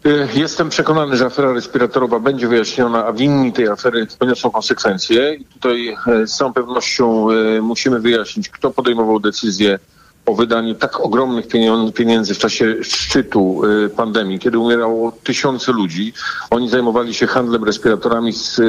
Y, 0.07 0.28
jestem 0.35 0.69
przekonany, 0.69 1.16
że 1.16 1.26
afera 1.26 1.52
respiratorowa 1.52 2.21
będzie 2.21 2.49
wyjaśniona, 2.49 3.07
a 3.07 3.12
winni 3.12 3.52
tej 3.52 3.69
afery 3.69 4.07
poniosą 4.19 4.50
konsekwencje. 4.50 5.35
I 5.35 5.45
tutaj 5.45 5.97
y, 6.23 6.26
z 6.26 6.37
całą 6.37 6.52
pewnością 6.52 7.30
y, 7.30 7.62
musimy 7.62 8.00
wyjaśnić, 8.00 8.49
kto 8.49 8.71
podejmował 8.71 9.21
decyzję 9.21 9.78
o 10.26 10.35
wydaniu 10.35 10.75
tak 10.75 11.00
ogromnych 11.00 11.49
pieniędzy 11.95 12.35
w 12.35 12.38
czasie 12.38 12.76
szczytu 12.83 13.62
y, 13.64 13.88
pandemii, 13.88 14.38
kiedy 14.38 14.59
umierało 14.59 15.12
tysiące 15.12 15.73
ludzi. 15.73 16.12
Oni 16.50 16.69
zajmowali 16.69 17.14
się 17.14 17.26
handlem 17.26 17.64
respiratorami 17.64 18.33
z 18.33 18.61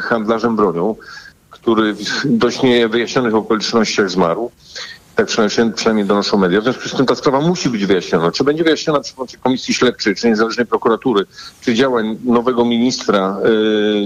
handlarzem 0.00 0.56
bronią, 0.56 0.96
który 1.50 1.94
w 1.94 2.22
dość 2.24 2.62
niewyjaśnionych 2.62 3.34
okolicznościach 3.34 4.10
zmarł. 4.10 4.50
Tak 5.16 5.26
przynajmniej, 5.26 5.76
przynajmniej 5.76 6.06
donoszą 6.06 6.38
media. 6.38 6.60
W 6.60 6.62
związku 6.62 6.88
z 6.88 6.96
tym 6.96 7.06
ta 7.06 7.14
sprawa 7.14 7.40
musi 7.40 7.68
być 7.68 7.86
wyjaśniona. 7.86 8.32
Czy 8.32 8.44
będzie 8.44 8.64
wyjaśniona 8.64 9.00
przy 9.00 9.14
pomocy 9.14 9.38
Komisji 9.38 9.74
Śledczej, 9.74 10.14
czy 10.14 10.28
niezależnej 10.28 10.66
prokuratury, 10.66 11.24
czy 11.60 11.74
działań 11.74 12.18
nowego 12.24 12.64
ministra 12.64 13.36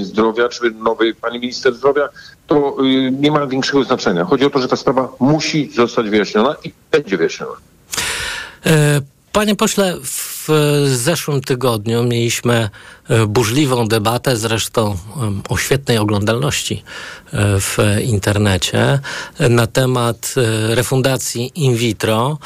y, 0.01 0.05
zdrowia, 0.05 0.49
czy 0.49 0.71
nowej 0.71 1.15
pani 1.15 1.41
minister 1.41 1.75
zdrowia, 1.75 2.09
to 2.47 2.77
y, 2.85 3.11
nie 3.11 3.31
ma 3.31 3.47
większego 3.47 3.85
znaczenia. 3.85 4.25
Chodzi 4.25 4.45
o 4.45 4.51
to, 4.51 4.59
że 4.59 4.69
ta 4.69 4.77
sprawa 4.77 5.09
musi 5.21 5.71
zostać 5.75 6.11
wyjaśniona 6.11 6.55
i 6.65 6.73
będzie 6.91 7.17
wyjaśniona. 7.17 7.53
E, 8.67 9.01
panie 9.33 9.57
pośle, 9.57 9.97
w 10.05 10.26
zeszłym 10.87 11.41
tygodniu 11.41 12.05
mieliśmy 12.05 12.71
e, 13.09 13.27
burzliwą 13.27 13.89
debatę, 13.89 14.37
zresztą 14.37 14.97
o 15.49 15.57
świetnej 15.57 15.99
oglądalności 15.99 16.83
e, 17.33 17.61
w 17.61 17.79
internecie, 18.05 18.99
na 19.41 19.67
temat 19.67 20.35
refundacji 20.69 21.53
in 21.55 21.77
vitro, 21.77 22.39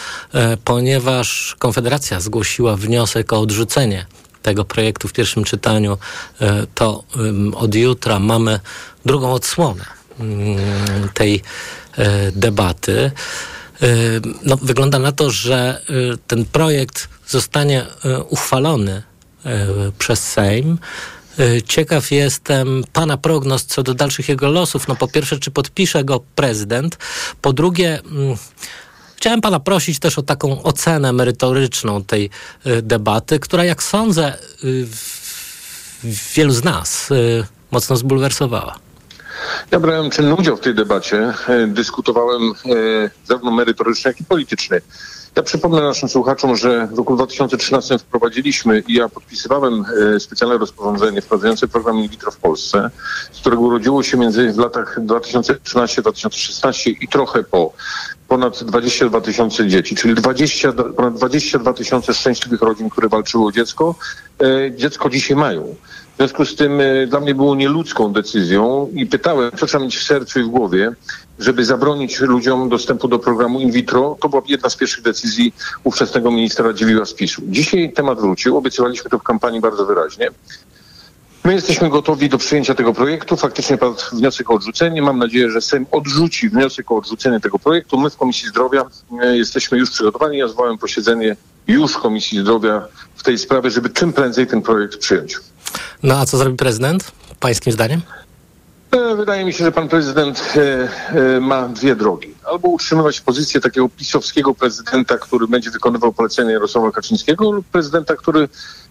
ponieważ 0.64 1.56
Konfederacja 1.58 2.20
zgłosiła 2.20 2.76
wniosek 2.76 3.32
o 3.32 3.40
odrzucenie 3.40 4.06
tego 4.42 4.64
projektu 4.64 5.08
w 5.08 5.12
pierwszym 5.12 5.44
czytaniu, 5.44 5.98
to 6.74 7.04
od 7.54 7.74
jutra 7.74 8.18
mamy 8.18 8.60
drugą 9.04 9.32
odsłonę 9.32 9.84
mm, 10.20 10.58
tej 11.14 11.42
e, 11.96 12.32
debaty. 12.32 13.10
No, 14.44 14.56
wygląda 14.56 14.98
na 14.98 15.12
to, 15.12 15.30
że 15.30 15.82
e, 15.88 16.16
ten 16.26 16.44
projekt 16.44 17.08
zostanie 17.26 17.86
uchwalony 18.28 19.02
przez 19.98 20.20
Sejm. 20.20 20.78
Ciekaw 21.66 22.10
jestem 22.10 22.84
Pana 22.92 23.16
prognoz 23.16 23.64
co 23.64 23.82
do 23.82 23.94
dalszych 23.94 24.28
jego 24.28 24.50
losów. 24.50 24.88
No 24.88 24.96
po 24.96 25.08
pierwsze, 25.08 25.38
czy 25.38 25.50
podpisze 25.50 26.04
go 26.04 26.20
prezydent? 26.34 26.98
Po 27.40 27.52
drugie, 27.52 28.00
mm, 28.00 28.36
chciałem 29.16 29.40
Pana 29.40 29.60
prosić 29.60 29.98
też 29.98 30.18
o 30.18 30.22
taką 30.22 30.62
ocenę 30.62 31.12
merytoryczną 31.12 32.04
tej 32.04 32.30
debaty, 32.82 33.38
która 33.38 33.64
jak 33.64 33.82
sądzę 33.82 34.34
wielu 36.34 36.52
z 36.52 36.64
nas 36.64 37.08
mocno 37.70 37.96
zbulwersowała. 37.96 38.89
Ja 39.70 39.80
brałem 39.80 40.10
czynny 40.10 40.34
udział 40.34 40.56
w 40.56 40.60
tej 40.60 40.74
debacie. 40.74 41.34
E, 41.48 41.66
dyskutowałem 41.66 42.42
e, 42.42 42.52
zarówno 43.24 43.50
merytoryczny, 43.50 44.08
jak 44.08 44.20
i 44.20 44.24
polityczny. 44.24 44.80
Ja 45.36 45.42
przypomnę 45.42 45.82
naszym 45.82 46.08
słuchaczom, 46.08 46.56
że 46.56 46.86
w 46.86 46.98
roku 46.98 47.16
2013 47.16 47.98
wprowadziliśmy 47.98 48.82
i 48.88 48.94
ja 48.94 49.08
podpisywałem 49.08 49.84
e, 50.16 50.20
specjalne 50.20 50.58
rozporządzenie 50.58 51.22
wprowadzające 51.22 51.68
program 51.68 51.98
in 51.98 52.08
vitro 52.08 52.30
w 52.30 52.36
Polsce, 52.36 52.90
z 53.32 53.40
którego 53.40 53.62
urodziło 53.62 54.02
się 54.02 54.16
między 54.16 54.52
w 54.52 54.58
latach 54.58 54.98
2013-2016 55.00 56.94
i 57.00 57.08
trochę 57.08 57.42
po 57.42 57.72
ponad 58.28 58.64
22 58.64 59.20
tysiące 59.20 59.68
dzieci, 59.68 59.96
czyli 59.96 60.14
20, 60.14 60.72
ponad 60.72 61.14
22 61.14 61.72
tysiące 61.72 62.14
szczęśliwych 62.14 62.62
rodzin, 62.62 62.90
które 62.90 63.08
walczyły 63.08 63.46
o 63.46 63.52
dziecko. 63.52 63.94
Dziecko 64.76 65.10
dzisiaj 65.10 65.36
mają. 65.36 65.74
W 66.20 66.22
związku 66.22 66.44
z 66.44 66.56
tym 66.56 66.80
e, 66.80 67.06
dla 67.06 67.20
mnie 67.20 67.34
było 67.34 67.54
nieludzką 67.54 68.12
decyzją 68.12 68.88
i 68.94 69.06
pytałem, 69.06 69.50
co 69.56 69.66
trzeba 69.66 69.84
mieć 69.84 69.96
w 69.96 70.02
sercu 70.02 70.40
i 70.40 70.42
w 70.42 70.48
głowie, 70.48 70.92
żeby 71.38 71.64
zabronić 71.64 72.20
ludziom 72.20 72.68
dostępu 72.68 73.08
do 73.08 73.18
programu 73.18 73.60
in 73.60 73.70
vitro. 73.70 74.16
To 74.20 74.28
była 74.28 74.42
jedna 74.48 74.70
z 74.70 74.76
pierwszych 74.76 75.04
decyzji 75.04 75.54
ówczesnego 75.84 76.30
ministra 76.30 76.72
Dziwiła 76.72 77.04
z 77.04 77.14
PiSu. 77.14 77.42
Dzisiaj 77.48 77.92
temat 77.92 78.20
wrócił, 78.20 78.56
obiecywaliśmy 78.56 79.10
to 79.10 79.18
w 79.18 79.22
kampanii 79.22 79.60
bardzo 79.60 79.86
wyraźnie. 79.86 80.30
My 81.44 81.54
jesteśmy 81.54 81.90
gotowi 81.90 82.28
do 82.28 82.38
przyjęcia 82.38 82.74
tego 82.74 82.94
projektu. 82.94 83.36
Faktycznie 83.36 83.78
padł 83.78 83.96
wniosek 84.12 84.50
o 84.50 84.54
odrzucenie. 84.54 85.02
Mam 85.02 85.18
nadzieję, 85.18 85.50
że 85.50 85.60
Sejm 85.60 85.86
odrzuci 85.90 86.48
wniosek 86.48 86.90
o 86.90 86.96
odrzucenie 86.96 87.40
tego 87.40 87.58
projektu. 87.58 87.98
My 87.98 88.10
w 88.10 88.16
Komisji 88.16 88.48
Zdrowia 88.48 88.84
e, 89.22 89.36
jesteśmy 89.36 89.78
już 89.78 89.90
przygotowani. 89.90 90.38
Ja 90.38 90.48
zwołałem 90.48 90.78
posiedzenie 90.78 91.36
już 91.72 91.98
Komisji 91.98 92.40
Zdrowia 92.40 92.82
w 93.16 93.22
tej 93.22 93.38
sprawie, 93.38 93.70
żeby 93.70 93.90
czym 93.90 94.12
prędzej 94.12 94.46
ten 94.46 94.62
projekt 94.62 94.98
przyjąć. 94.98 95.36
No 96.02 96.18
a 96.18 96.26
co 96.26 96.38
zrobi 96.38 96.56
prezydent, 96.56 97.12
pańskim 97.40 97.72
zdaniem? 97.72 98.00
E, 98.90 99.16
wydaje 99.16 99.44
mi 99.44 99.52
się, 99.52 99.64
że 99.64 99.72
pan 99.72 99.88
prezydent 99.88 100.54
e, 100.56 100.88
e, 101.36 101.40
ma 101.40 101.68
dwie 101.68 101.96
drogi. 101.96 102.34
Albo 102.44 102.68
utrzymywać 102.68 103.20
pozycję 103.20 103.60
takiego 103.60 103.88
pisowskiego 103.88 104.54
prezydenta, 104.54 105.18
który 105.18 105.48
będzie 105.48 105.70
wykonywał 105.70 106.12
polecenia 106.12 106.50
Jarosława 106.50 106.92
Kaczyńskiego, 106.92 107.50
lub 107.50 107.66
prezydenta, 107.66 108.16
który 108.16 108.48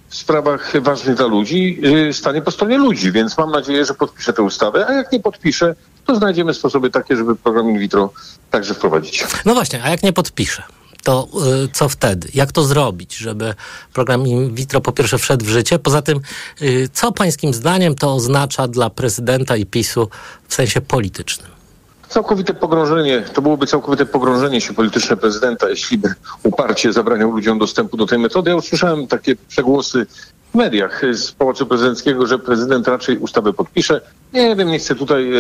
w 0.10 0.16
sprawach 0.16 0.82
ważnych 0.82 1.16
dla 1.16 1.28
ludzi 1.28 1.82
stanie 2.12 2.42
po 2.42 2.52
stronie 2.52 2.78
ludzi. 2.78 3.12
Więc 3.12 3.38
mam 3.38 3.52
nadzieję, 3.52 3.86
że 3.86 3.94
podpisze 3.94 4.34
tę 4.34 4.42
ustawę, 4.42 4.88
a 4.88 4.94
jak 4.94 5.12
nie 5.12 5.20
podpisze, 5.20 5.76
to 6.06 6.16
znajdziemy 6.16 6.54
sposoby 6.54 6.90
takie, 6.90 7.16
żeby 7.16 7.36
program 7.36 7.70
in 7.70 7.80
vitro 7.80 8.14
także 8.52 8.74
wprowadzić. 8.74 9.26
No 9.46 9.54
właśnie, 9.54 9.84
a 9.84 9.90
jak 9.90 10.04
nie 10.04 10.14
podpisze? 10.14 10.64
To 11.04 11.28
y, 11.66 11.70
co 11.74 11.90
wtedy? 11.90 12.28
Jak 12.34 12.52
to 12.52 12.64
zrobić, 12.64 13.18
żeby 13.18 13.54
program 13.94 14.28
in 14.28 14.56
vitro 14.56 14.82
po 14.82 14.92
pierwsze 14.92 15.18
wszedł 15.18 15.46
w 15.46 15.50
życie? 15.50 15.80
Poza 15.80 16.02
tym, 16.02 16.20
y, 16.62 16.90
co 16.94 17.12
pańskim 17.12 17.54
zdaniem 17.54 17.96
to 17.96 18.14
oznacza 18.14 18.68
dla 18.68 18.90
prezydenta 18.90 19.56
i 19.56 19.66
PiSu 19.66 20.10
w 20.48 20.54
sensie 20.54 20.82
politycznym? 20.82 21.52
Całkowite 22.10 22.54
pogrążenie, 22.54 23.24
to 23.34 23.42
byłoby 23.42 23.68
całkowite 23.68 24.06
pogrążenie 24.06 24.62
się 24.62 24.74
polityczne 24.74 25.18
prezydenta, 25.18 25.70
jeśli 25.70 25.98
by 25.98 26.14
uparcie 26.44 26.94
zabraniał 26.94 27.32
ludziom 27.32 27.60
dostępu 27.60 27.98
do 27.98 28.06
tej 28.06 28.20
metody. 28.20 28.50
Ja 28.50 28.56
usłyszałem 28.56 29.08
takie 29.08 29.36
przegłosy 29.48 30.06
w 30.52 30.56
mediach 30.56 31.02
z 31.14 31.32
Pałacu 31.32 31.66
Prezydenckiego, 31.66 32.28
że 32.28 32.40
prezydent 32.40 32.88
raczej 32.88 33.18
ustawę 33.18 33.54
podpisze. 33.54 34.02
Nie 34.34 34.56
wiem, 34.56 34.72
nie 34.72 34.80
chcę 34.80 34.96
tutaj 34.96 35.32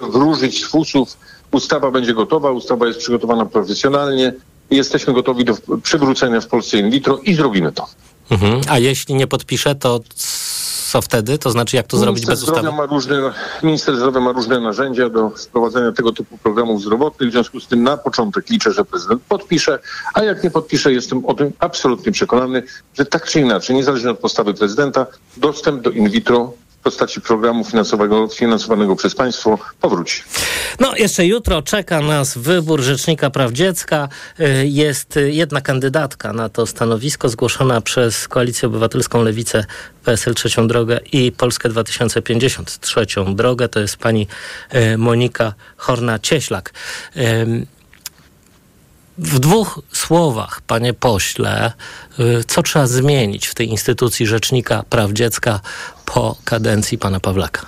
wróżyć 0.00 0.66
fusów 0.66 1.16
Ustawa 1.52 1.90
będzie 1.90 2.14
gotowa, 2.14 2.50
ustawa 2.50 2.86
jest 2.86 2.98
przygotowana 2.98 3.46
profesjonalnie. 3.46 4.32
Jesteśmy 4.70 5.12
gotowi 5.12 5.44
do 5.44 5.54
przywrócenia 5.82 6.40
w 6.40 6.46
Polsce 6.46 6.78
in 6.78 6.90
vitro 6.90 7.18
i 7.18 7.34
zrobimy 7.34 7.72
to. 7.72 7.86
Mhm. 8.30 8.60
A 8.68 8.78
jeśli 8.78 9.14
nie 9.14 9.26
podpisze, 9.26 9.74
to 9.74 10.00
co 10.92 11.02
wtedy? 11.02 11.38
To 11.38 11.50
znaczy, 11.50 11.76
jak 11.76 11.86
to 11.86 11.96
minister 11.96 12.14
zrobić 12.14 12.26
bez 12.26 12.42
ustawy? 12.42 12.76
Ma 12.76 12.86
różne, 12.86 13.32
minister 13.62 13.96
zdrowia 13.96 14.20
ma 14.20 14.32
różne 14.32 14.60
narzędzia 14.60 15.08
do 15.08 15.30
wprowadzenia 15.30 15.92
tego 15.92 16.12
typu 16.12 16.38
programów 16.38 16.82
zdrowotnych. 16.82 17.28
W 17.28 17.32
związku 17.32 17.60
z 17.60 17.66
tym 17.66 17.82
na 17.82 17.96
początek 17.96 18.50
liczę, 18.50 18.72
że 18.72 18.84
prezydent 18.84 19.22
podpisze, 19.28 19.78
a 20.14 20.22
jak 20.22 20.44
nie 20.44 20.50
podpisze, 20.50 20.92
jestem 20.92 21.26
o 21.26 21.34
tym 21.34 21.52
absolutnie 21.58 22.12
przekonany, 22.12 22.62
że 22.98 23.04
tak 23.04 23.26
czy 23.26 23.40
inaczej, 23.40 23.76
niezależnie 23.76 24.10
od 24.10 24.18
postawy 24.18 24.54
prezydenta, 24.54 25.06
dostęp 25.36 25.82
do 25.82 25.90
in 25.90 26.10
vitro 26.10 26.52
postaci 26.82 27.20
programu 27.20 27.64
finansowego, 27.64 28.28
finansowanego 28.28 28.96
przez 28.96 29.14
państwo 29.14 29.58
powróci. 29.80 30.22
No, 30.80 30.96
jeszcze 30.96 31.26
jutro 31.26 31.62
czeka 31.62 32.00
nas 32.00 32.38
wybór 32.38 32.80
Rzecznika 32.80 33.30
Praw 33.30 33.52
Dziecka. 33.52 34.08
Y, 34.40 34.66
jest 34.66 35.18
jedna 35.26 35.60
kandydatka 35.60 36.32
na 36.32 36.48
to 36.48 36.66
stanowisko 36.66 37.28
zgłoszona 37.28 37.80
przez 37.80 38.28
Koalicję 38.28 38.68
Obywatelską 38.68 39.22
Lewicę, 39.22 39.64
PSL 40.04 40.34
Trzecią 40.34 40.68
Drogę 40.68 41.00
i 41.12 41.32
Polskę 41.32 41.68
2050 41.68 42.80
Trzecią 42.80 43.34
Drogę. 43.34 43.68
To 43.68 43.80
jest 43.80 43.96
pani 43.96 44.26
y, 44.74 44.98
Monika 44.98 45.54
Horna-Cieślak. 45.76 46.72
W 49.18 49.38
dwóch 49.38 49.80
słowach, 49.92 50.60
panie 50.60 50.94
pośle, 50.94 51.72
y, 52.20 52.44
co 52.46 52.62
trzeba 52.62 52.86
zmienić 52.86 53.46
w 53.46 53.54
tej 53.54 53.68
instytucji 53.68 54.26
Rzecznika 54.26 54.82
Praw 54.90 55.12
Dziecka 55.12 55.60
po 56.04 56.36
kadencji 56.44 56.98
pana 56.98 57.20
Pawlaka? 57.20 57.66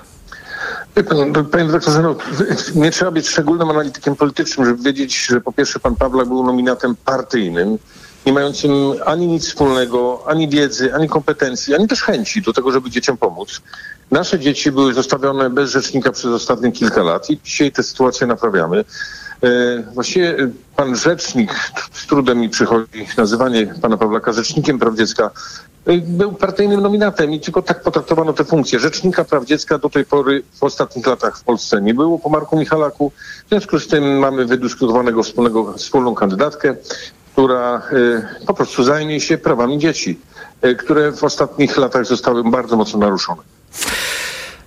Pan, 1.08 1.44
panie 1.44 1.68
doktorze, 1.68 2.02
no, 2.02 2.16
nie 2.74 2.90
trzeba 2.90 3.10
być 3.10 3.28
szczególnym 3.28 3.70
analitykiem 3.70 4.16
politycznym, 4.16 4.66
żeby 4.66 4.82
wiedzieć, 4.82 5.26
że 5.26 5.40
po 5.40 5.52
pierwsze 5.52 5.80
pan 5.80 5.96
Pawlak 5.96 6.28
był 6.28 6.44
nominatem 6.44 6.96
partyjnym, 7.04 7.78
nie 8.26 8.32
mającym 8.32 8.72
ani 9.04 9.26
nic 9.26 9.46
wspólnego, 9.46 10.22
ani 10.26 10.48
wiedzy, 10.48 10.94
ani 10.94 11.08
kompetencji, 11.08 11.74
ani 11.74 11.88
też 11.88 12.02
chęci 12.02 12.42
do 12.42 12.52
tego, 12.52 12.72
żeby 12.72 12.90
dzieciom 12.90 13.16
pomóc. 13.16 13.60
Nasze 14.10 14.38
dzieci 14.38 14.72
były 14.72 14.94
zostawione 14.94 15.50
bez 15.50 15.70
rzecznika 15.70 16.12
przez 16.12 16.24
ostatnie 16.24 16.72
kilka 16.72 17.02
lat 17.02 17.30
i 17.30 17.40
dzisiaj 17.44 17.72
tę 17.72 17.82
sytuację 17.82 18.26
naprawiamy. 18.26 18.84
E, 19.42 19.82
właściwie 19.94 20.36
pan 20.76 20.96
rzecznik, 20.96 21.54
z 21.92 22.06
trudem 22.06 22.38
mi 22.38 22.48
przychodzi 22.48 23.06
nazywanie 23.16 23.74
pana 23.82 23.96
Pawlaka 23.96 24.32
rzecznikiem 24.32 24.78
praw 24.78 24.94
dziecka, 24.94 25.30
e, 25.86 25.98
był 25.98 26.32
partyjnym 26.32 26.80
nominatem 26.80 27.32
i 27.32 27.40
tylko 27.40 27.62
tak 27.62 27.82
potraktowano 27.82 28.32
tę 28.32 28.44
funkcję. 28.44 28.78
Rzecznika 28.78 29.24
praw 29.24 29.44
dziecka 29.44 29.78
do 29.78 29.90
tej 29.90 30.04
pory 30.04 30.42
w 30.54 30.62
ostatnich 30.62 31.06
latach 31.06 31.38
w 31.38 31.44
Polsce 31.44 31.82
nie 31.82 31.94
było 31.94 32.18
po 32.18 32.28
Marku 32.28 32.56
Michalaku. 32.56 33.12
W 33.46 33.48
związku 33.48 33.78
z 33.78 33.88
tym 33.88 34.18
mamy 34.18 34.44
wydyskutowanego 34.44 35.22
wspólnego, 35.22 35.72
wspólną 35.72 36.14
kandydatkę, 36.14 36.76
która 37.34 37.82
po 38.46 38.54
prostu 38.54 38.84
zajmie 38.84 39.20
się 39.20 39.38
prawami 39.38 39.78
dzieci, 39.78 40.20
które 40.78 41.12
w 41.12 41.24
ostatnich 41.24 41.76
latach 41.76 42.06
zostały 42.06 42.50
bardzo 42.50 42.76
mocno 42.76 42.98
naruszone. 42.98 43.42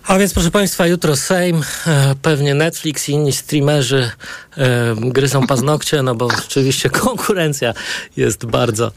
A 0.07 0.17
więc 0.17 0.33
proszę 0.33 0.51
Państwa, 0.51 0.87
jutro 0.87 1.15
Sejm, 1.15 1.63
e, 1.87 2.15
pewnie 2.21 2.53
Netflix 2.53 3.09
i 3.09 3.11
inni 3.11 3.33
streamerzy 3.33 4.11
e, 4.57 4.95
gryzą 4.95 5.47
paznokcie, 5.47 6.03
no 6.03 6.15
bo 6.15 6.29
rzeczywiście 6.29 6.89
konkurencja 6.89 7.73
jest 8.17 8.45
bardzo, 8.45 8.91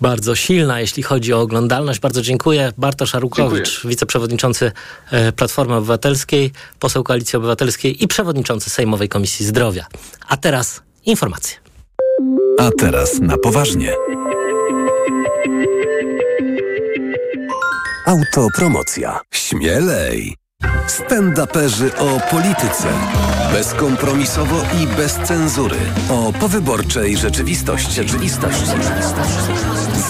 bardzo 0.00 0.34
silna, 0.34 0.80
jeśli 0.80 1.02
chodzi 1.02 1.32
o 1.32 1.40
oglądalność. 1.40 2.00
Bardzo 2.00 2.22
dziękuję. 2.22 2.72
Bartosz 2.78 3.14
Arukowicz, 3.14 3.72
dziękuję. 3.72 3.90
wiceprzewodniczący 3.90 4.72
e, 5.10 5.32
Platformy 5.32 5.74
Obywatelskiej, 5.74 6.52
poseł 6.78 7.04
Koalicji 7.04 7.36
Obywatelskiej 7.36 8.04
i 8.04 8.08
przewodniczący 8.08 8.70
Sejmowej 8.70 9.08
Komisji 9.08 9.46
Zdrowia. 9.46 9.86
A 10.28 10.36
teraz 10.36 10.82
informacje. 11.04 11.65
A 12.58 12.70
teraz 12.78 13.20
na 13.20 13.38
poważnie. 13.38 13.92
Autopromocja. 18.06 19.20
Śmielej! 19.30 20.36
Stand-uperzy 20.86 21.90
o 21.98 22.30
polityce. 22.30 22.88
Bezkompromisowo 23.52 24.56
i 24.82 24.86
bez 24.86 25.12
cenzury. 25.14 25.76
O 26.10 26.32
powyborczej 26.32 27.16
rzeczywistości. 27.16 28.00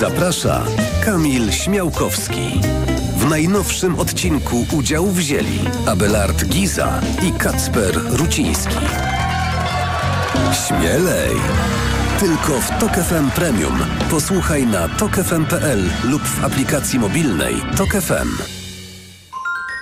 Zaprasza 0.00 0.64
Kamil 1.04 1.52
Śmiałkowski. 1.52 2.60
W 3.16 3.30
najnowszym 3.30 3.98
odcinku 3.98 4.66
udział 4.72 5.06
wzięli 5.06 5.60
Abelard 5.86 6.44
Giza 6.44 7.00
i 7.28 7.32
Kacper 7.32 8.00
Ruciński. 8.10 8.76
Śmielej! 10.66 11.36
Tylko 12.20 12.60
w 12.60 12.78
Tok 12.80 12.92
FM 12.92 13.30
Premium. 13.30 13.78
Posłuchaj 14.10 14.66
na 14.66 14.88
tokefm.pl 14.88 15.90
lub 16.04 16.22
w 16.22 16.44
aplikacji 16.44 16.98
mobilnej 16.98 17.54
Tok 17.76 17.88
FM. 17.88 18.28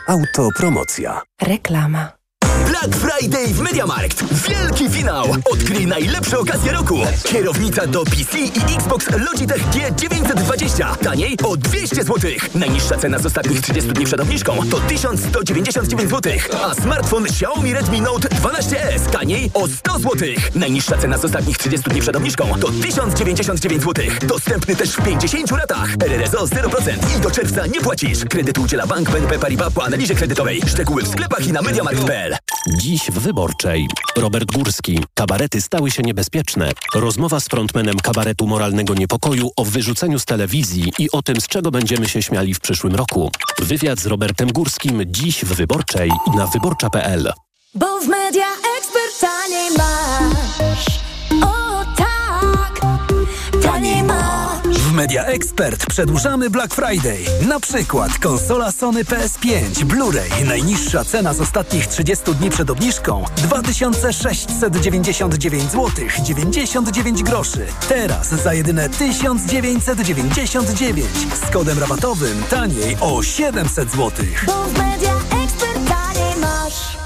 Autopromocja. 0.08 1.22
Reklama. 1.42 2.23
Black 2.66 2.97
Friday 2.97 3.54
w 3.54 3.61
MediaMarkt. 3.61 4.25
Wielki 4.49 4.88
finał. 4.88 5.26
Odkryj 5.52 5.87
najlepsze 5.87 6.38
okazje 6.38 6.73
roku. 6.73 6.99
Kierownica 7.25 7.87
do 7.87 8.04
PC 8.04 8.38
i 8.38 8.76
Xbox 8.76 9.06
Logitech 9.11 9.62
G920. 9.71 10.97
Taniej 10.97 11.37
o 11.44 11.56
200 11.56 12.04
zł. 12.04 12.30
Najniższa 12.54 12.97
cena 12.97 13.18
z 13.18 13.26
ostatnich 13.26 13.61
30 13.61 13.92
dni 13.92 14.04
przed 14.04 14.21
obniżką 14.21 14.59
to 14.71 14.80
1199 14.80 16.11
zł. 16.11 16.33
A 16.64 16.75
smartfon 16.75 17.25
Xiaomi 17.25 17.73
Redmi 17.73 18.00
Note 18.00 18.28
12S. 18.28 19.11
Taniej 19.12 19.50
o 19.54 19.68
100 19.68 19.99
zł. 19.99 20.28
Najniższa 20.54 20.97
cena 20.99 21.18
z 21.18 21.25
ostatnich 21.25 21.59
30 21.59 21.90
dni 21.90 22.00
przed 22.00 22.16
obniżką 22.16 22.44
to 22.61 22.68
1099 22.83 23.83
zł. 23.83 24.04
Dostępny 24.23 24.76
też 24.76 24.90
w 24.90 25.02
50 25.04 25.50
latach. 25.50 25.88
RRSO 26.06 26.47
0% 26.47 27.18
i 27.18 27.21
do 27.21 27.30
czerwca 27.30 27.66
nie 27.66 27.80
płacisz. 27.80 28.25
Kredyt 28.25 28.59
udziela 28.59 28.87
Bank 28.87 29.11
BNP 29.11 29.38
Paribas 29.38 29.73
po 29.73 29.85
analizie 29.85 30.14
kredytowej. 30.14 30.62
Szczegóły 30.66 31.02
w 31.02 31.09
sklepach 31.09 31.47
i 31.47 31.52
na 31.52 31.62
MediaMarkt.pl. 31.62 32.37
Dziś 32.68 33.11
w 33.11 33.18
Wyborczej. 33.18 33.88
Robert 34.16 34.52
Górski. 34.52 34.99
Kabarety 35.14 35.61
stały 35.61 35.90
się 35.90 36.02
niebezpieczne. 36.02 36.73
Rozmowa 36.94 37.40
z 37.40 37.49
frontmenem 37.49 37.96
kabaretu 37.96 38.46
Moralnego 38.46 38.94
Niepokoju 38.94 39.50
o 39.56 39.64
wyrzuceniu 39.64 40.18
z 40.18 40.25
telewizji 40.25 40.92
i 40.99 41.11
o 41.11 41.23
tym, 41.23 41.40
z 41.40 41.46
czego 41.46 41.70
będziemy 41.70 42.08
się 42.08 42.23
śmiali 42.23 42.54
w 42.54 42.61
przyszłym 42.61 42.94
roku. 42.94 43.30
Wywiad 43.58 44.00
z 44.00 44.06
Robertem 44.06 44.52
Górskim 44.52 45.02
dziś 45.06 45.44
w 45.44 45.54
Wyborczej 45.54 46.11
na 46.37 46.46
wyborcza.pl. 46.46 47.32
Bo 47.75 48.00
w 48.00 48.08
media 48.08 48.46
ekspert 48.78 49.20
taniej 49.20 49.70
masz. 49.78 49.93
Media 55.04 55.25
Expert 55.25 55.87
przedłużamy 55.87 56.50
Black 56.50 56.75
Friday. 56.75 57.18
Na 57.49 57.61
przykład 57.61 58.18
konsola 58.18 58.73
Sony 58.73 59.04
PS5 59.04 59.84
Blu-ray. 59.84 60.46
Najniższa 60.46 61.04
cena 61.04 61.34
z 61.34 61.40
ostatnich 61.40 61.87
30 61.87 62.34
dni 62.34 62.50
przed 62.50 62.70
obniżką 62.70 63.25
2699 63.37 65.70
zł 65.70 65.90
99 66.25 67.23
groszy. 67.23 67.66
Teraz 67.88 68.28
za 68.28 68.54
jedyne 68.54 68.88
1999 68.88 71.06
z 71.46 71.50
kodem 71.50 71.78
rabatowym 71.78 72.42
taniej 72.50 72.96
o 73.00 73.23
700 73.23 73.90
zł. 73.90 74.11
Bo 74.46 74.64
w 74.64 74.78
media 74.78 75.14
ekspert 75.42 75.88
taniej 75.88 76.37
masz. 76.40 77.03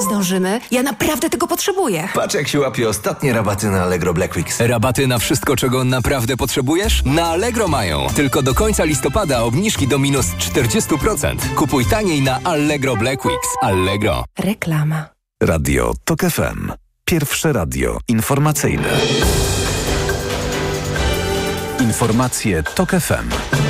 Zdążymy? 0.00 0.60
Ja 0.70 0.82
naprawdę 0.82 1.30
tego 1.30 1.46
potrzebuję. 1.46 2.08
Patrz 2.14 2.34
jak 2.34 2.48
się 2.48 2.60
łapie 2.60 2.88
ostatnie 2.88 3.32
rabaty 3.32 3.66
na 3.70 3.82
Allegro 3.82 4.14
Black 4.14 4.36
Weeks. 4.36 4.60
Rabaty 4.60 5.06
na 5.06 5.18
wszystko, 5.18 5.56
czego 5.56 5.84
naprawdę 5.84 6.36
potrzebujesz? 6.36 7.02
Na 7.04 7.26
Allegro 7.26 7.68
mają. 7.68 8.06
Tylko 8.16 8.42
do 8.42 8.54
końca 8.54 8.84
listopada 8.84 9.42
obniżki 9.42 9.88
do 9.88 9.98
minus 9.98 10.26
40%. 10.26 11.36
Kupuj 11.54 11.84
taniej 11.86 12.22
na 12.22 12.40
Allegro 12.44 12.96
Black 12.96 13.24
Weeks. 13.24 13.48
Allegro. 13.60 14.24
Reklama. 14.38 15.04
Radio 15.42 15.94
TOK 16.04 16.20
FM. 16.20 16.72
Pierwsze 17.04 17.52
radio 17.52 17.98
informacyjne. 18.08 18.88
Informacje 21.80 22.62
TOK 22.62 22.90
FM. 22.90 23.61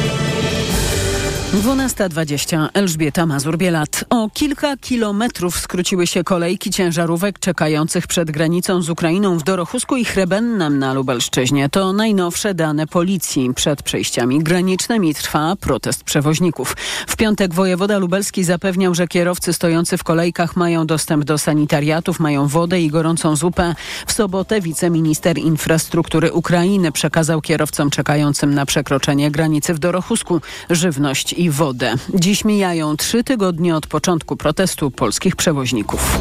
12.20. 1.52 2.68
Elżbieta 2.74 3.26
Mazur-Bielat. 3.26 4.04
O 4.10 4.30
kilka 4.34 4.76
kilometrów 4.76 5.58
skróciły 5.58 6.06
się 6.06 6.24
kolejki 6.24 6.70
ciężarówek 6.70 7.38
czekających 7.38 8.06
przed 8.06 8.30
granicą 8.30 8.82
z 8.82 8.90
Ukrainą 8.90 9.38
w 9.38 9.42
Dorochusku 9.42 9.96
i 9.96 10.04
Chrebennem 10.04 10.78
na 10.78 10.92
Lubelszczyźnie. 10.92 11.68
To 11.68 11.92
najnowsze 11.92 12.54
dane 12.54 12.86
policji. 12.86 13.54
Przed 13.54 13.82
przejściami 13.82 14.42
granicznymi 14.42 15.14
trwa 15.14 15.56
protest 15.56 16.04
przewoźników. 16.04 16.76
W 17.06 17.16
piątek 17.16 17.54
wojewoda 17.54 17.98
lubelski 17.98 18.44
zapewniał, 18.44 18.94
że 18.94 19.08
kierowcy 19.08 19.52
stojący 19.52 19.98
w 19.98 20.04
kolejkach 20.04 20.56
mają 20.56 20.86
dostęp 20.86 21.24
do 21.24 21.38
sanitariatów, 21.38 22.20
mają 22.20 22.46
wodę 22.46 22.80
i 22.80 22.88
gorącą 22.88 23.36
zupę. 23.36 23.74
W 24.06 24.12
sobotę 24.12 24.60
wiceminister 24.60 25.38
infrastruktury 25.38 26.32
Ukrainy 26.32 26.92
przekazał 26.92 27.40
kierowcom 27.40 27.90
czekającym 27.90 28.54
na 28.54 28.66
przekroczenie 28.66 29.30
granicy 29.30 29.74
w 29.74 29.78
Dorochusku 29.78 30.40
żywność 30.70 31.34
i 31.41 31.41
wodę. 31.50 31.94
Dziś 32.14 32.44
mijają 32.44 32.96
trzy 32.96 33.24
tygodnie 33.24 33.76
od 33.76 33.86
początku 33.86 34.36
protestu 34.36 34.90
polskich 34.90 35.36
przewoźników. 35.36 36.18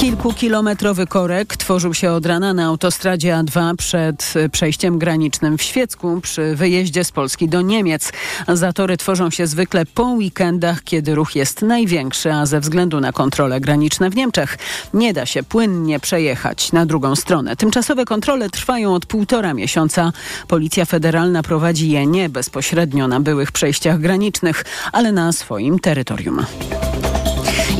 Kilkukilometrowy 0.00 1.06
korek 1.06 1.56
tworzył 1.56 1.94
się 1.94 2.12
od 2.12 2.26
rana 2.26 2.54
na 2.54 2.64
autostradzie 2.64 3.32
A2 3.32 3.76
przed 3.76 4.34
przejściem 4.52 4.98
granicznym 4.98 5.58
w 5.58 5.62
Świecku 5.62 6.20
przy 6.20 6.56
wyjeździe 6.56 7.04
z 7.04 7.12
Polski 7.12 7.48
do 7.48 7.60
Niemiec. 7.60 8.12
Zatory 8.48 8.96
tworzą 8.96 9.30
się 9.30 9.46
zwykle 9.46 9.86
po 9.86 10.04
weekendach, 10.04 10.84
kiedy 10.84 11.14
ruch 11.14 11.36
jest 11.36 11.62
największy, 11.62 12.32
a 12.32 12.46
ze 12.46 12.60
względu 12.60 13.00
na 13.00 13.12
kontrole 13.12 13.60
graniczne 13.60 14.10
w 14.10 14.16
Niemczech 14.16 14.58
nie 14.94 15.12
da 15.12 15.26
się 15.26 15.42
płynnie 15.42 16.00
przejechać 16.00 16.72
na 16.72 16.86
drugą 16.86 17.16
stronę. 17.16 17.56
Tymczasowe 17.56 18.04
kontrole 18.04 18.50
trwają 18.50 18.94
od 18.94 19.06
półtora 19.06 19.54
miesiąca. 19.54 20.12
Policja 20.48 20.84
Federalna 20.84 21.42
prowadzi 21.42 21.90
je 21.90 22.06
nie 22.06 22.28
bezpośrednio 22.28 23.08
na 23.08 23.20
byłych 23.20 23.52
przejściach 23.52 24.00
granicznych, 24.00 24.64
ale 24.92 25.12
na 25.12 25.32
swoim 25.32 25.78
terytorium. 25.78 26.44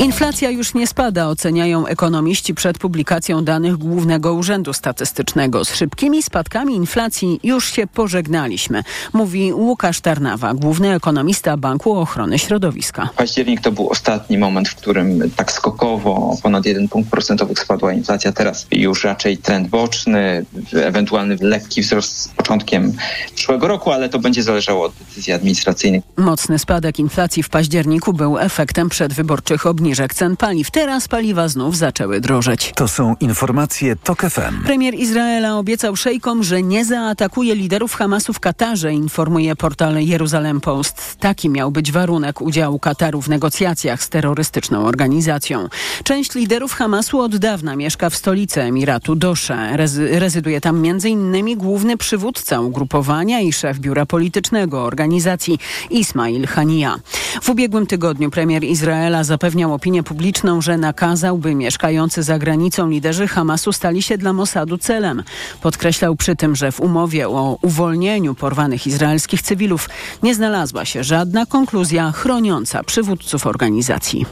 Inflacja 0.01 0.51
już 0.51 0.75
nie 0.75 0.87
spada, 0.87 1.29
oceniają 1.29 1.87
ekonomiści 1.87 2.55
przed 2.55 2.79
publikacją 2.79 3.45
danych 3.45 3.77
Głównego 3.77 4.35
Urzędu 4.35 4.73
Statystycznego. 4.73 5.65
Z 5.65 5.75
szybkimi 5.75 6.23
spadkami 6.23 6.75
inflacji 6.75 7.41
już 7.43 7.73
się 7.73 7.87
pożegnaliśmy, 7.87 8.83
mówi 9.13 9.53
Łukasz 9.53 10.01
Tarnawa, 10.01 10.55
główny 10.55 10.95
ekonomista 10.95 11.57
Banku 11.57 11.93
Ochrony 11.93 12.39
Środowiska. 12.39 13.09
Październik 13.17 13.61
to 13.61 13.73
był 13.73 13.91
ostatni 13.91 14.39
moment, 14.39 14.69
w 14.69 14.75
którym 14.75 15.31
tak 15.37 15.53
skokowo 15.53 16.37
ponad 16.43 16.67
jeden 16.67 16.89
punkt 16.89 17.11
procentowy 17.11 17.55
spadła 17.55 17.93
inflacja. 17.93 18.33
Teraz 18.33 18.67
już 18.71 19.05
raczej 19.05 19.39
trend 19.39 19.69
boczny, 19.69 20.45
ewentualny 20.73 21.37
lekki 21.41 21.83
wzrost 21.83 22.17
z 22.17 22.29
początkiem 22.29 22.93
przyszłego 23.35 23.69
roku, 23.69 23.91
ale 23.91 24.09
to 24.09 24.19
będzie 24.19 24.43
zależało 24.43 24.85
od 24.85 24.93
decyzji 25.09 25.33
administracyjnych. 25.33 26.05
Mocny 26.17 26.59
spadek 26.59 26.99
inflacji 26.99 27.43
w 27.43 27.49
październiku 27.49 28.13
był 28.13 28.39
efektem 28.39 28.89
przedwyborczych 28.89 29.67
obniżek 29.67 29.90
cen 30.15 30.37
paliw. 30.37 30.71
Teraz 30.71 31.09
paliwa 31.09 31.49
znów 31.49 31.77
zaczęły 31.77 32.21
drożeć. 32.21 32.73
To 32.75 32.89
są 32.89 33.17
informacje 33.21 33.97
TOK 33.97 34.21
FM. 34.21 34.63
Premier 34.65 34.95
Izraela 34.95 35.59
obiecał 35.59 35.97
szejkom, 35.97 36.43
że 36.43 36.63
nie 36.63 36.85
zaatakuje 36.85 37.55
liderów 37.55 37.95
Hamasu 37.95 38.33
w 38.33 38.41
Katarze, 38.41 38.93
informuje 38.93 39.57
portal 39.57 40.01
Jeruzalem 40.01 40.61
Post. 40.61 41.17
Taki 41.21 41.49
miał 41.49 41.71
być 41.71 41.93
warunek 41.93 42.41
udziału 42.41 42.79
Kataru 42.79 43.23
w 43.23 43.29
negocjacjach 43.29 44.03
z 44.03 44.09
terrorystyczną 44.09 44.85
organizacją. 44.85 45.69
Część 46.05 46.35
liderów 46.35 46.73
Hamasu 46.73 47.21
od 47.21 47.37
dawna 47.37 47.77
mieszka 47.77 48.11
w 48.11 48.17
stolicy 48.17 48.63
Emiratu 48.63 49.15
Dosze. 49.15 49.77
Rezy 49.77 50.21
rezyduje 50.21 50.61
tam 50.61 50.85
m.in. 50.85 51.59
główny 51.59 51.97
przywódca 51.97 52.61
ugrupowania 52.61 53.41
i 53.41 53.53
szef 53.53 53.79
biura 53.79 54.07
politycznego 54.07 54.85
organizacji 54.85 55.59
Ismail 55.91 56.47
Hania. 56.47 57.01
W 57.43 57.49
ubiegłym 57.49 57.87
tygodniu 57.87 58.31
premier 58.31 58.65
Izraela 58.65 59.25
zapewniał 59.25 59.75
opinię 59.81 60.03
publiczną, 60.03 60.61
że 60.61 60.79
nakazał, 60.79 61.39
by 61.39 61.55
mieszkający 61.55 62.23
za 62.23 62.39
granicą 62.39 62.89
liderzy 62.89 63.29
Hamasu 63.29 63.73
stali 63.73 64.03
się 64.03 64.19
dla 64.19 64.33
Mossadu 64.33 64.79
celem. 64.79 65.23
Podkreślał 65.61 66.17
przy 66.17 66.37
tym, 66.37 66.57
że 66.57 66.73
w 66.73 66.81
umowie 66.81 67.29
o 67.29 67.59
uwolnieniu 67.63 68.35
porwanych 68.35 68.87
izraelskich 68.87 69.43
cywilów 69.43 69.89
nie 70.23 70.35
znalazła 70.35 70.85
się 70.85 71.05
żadna 71.05 71.47
konkluzja 71.47 72.13
chroniąca 72.13 72.85
przywódców 72.85 73.47
organizacji. 73.47 74.27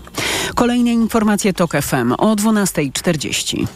Kolejne 0.55 0.93
informacje 0.93 1.53
TOK 1.53 1.73
FM 1.73 2.13
o 2.19 2.37
12.40. 2.37 3.67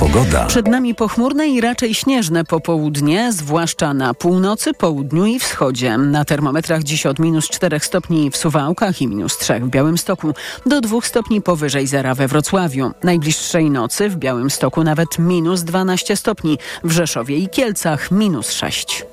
Pogoda. 0.00 0.46
Przed 0.46 0.68
nami 0.68 0.94
pochmurne 0.94 1.48
i 1.48 1.60
raczej 1.60 1.94
śnieżne 1.94 2.44
popołudnie, 2.44 3.32
zwłaszcza 3.32 3.94
na 3.94 4.14
północy, 4.14 4.74
południu 4.74 5.26
i 5.26 5.38
wschodzie. 5.38 5.98
Na 5.98 6.24
termometrach 6.24 6.82
dziś 6.82 7.06
od 7.06 7.18
minus 7.18 7.48
4 7.48 7.80
stopni 7.80 8.30
w 8.30 8.36
Suwałkach 8.36 9.02
i 9.02 9.08
minus 9.08 9.38
3 9.38 9.60
w 9.60 9.68
Białymstoku 9.68 10.34
do 10.66 10.80
2 10.80 11.00
stopni 11.02 11.42
powyżej 11.42 11.86
zera 11.86 12.14
we 12.14 12.28
Wrocławiu. 12.28 12.90
Najbliższej 13.04 13.70
nocy 13.70 14.08
w 14.08 14.16
Białymstoku 14.16 14.84
nawet 14.84 15.18
minus 15.18 15.62
12 15.62 16.16
stopni, 16.16 16.58
w 16.84 16.90
Rzeszowie 16.90 17.36
i 17.36 17.48
Kielcach 17.48 18.10
minus 18.10 18.50
6. 18.50 19.06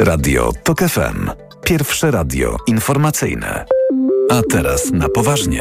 Radio 0.00 0.52
TOK 0.64 0.80
FM. 0.80 1.30
Pierwsze 1.64 2.10
radio 2.10 2.56
informacyjne. 2.66 3.64
A 4.30 4.42
teraz 4.50 4.90
na 4.92 5.08
poważnie. 5.08 5.60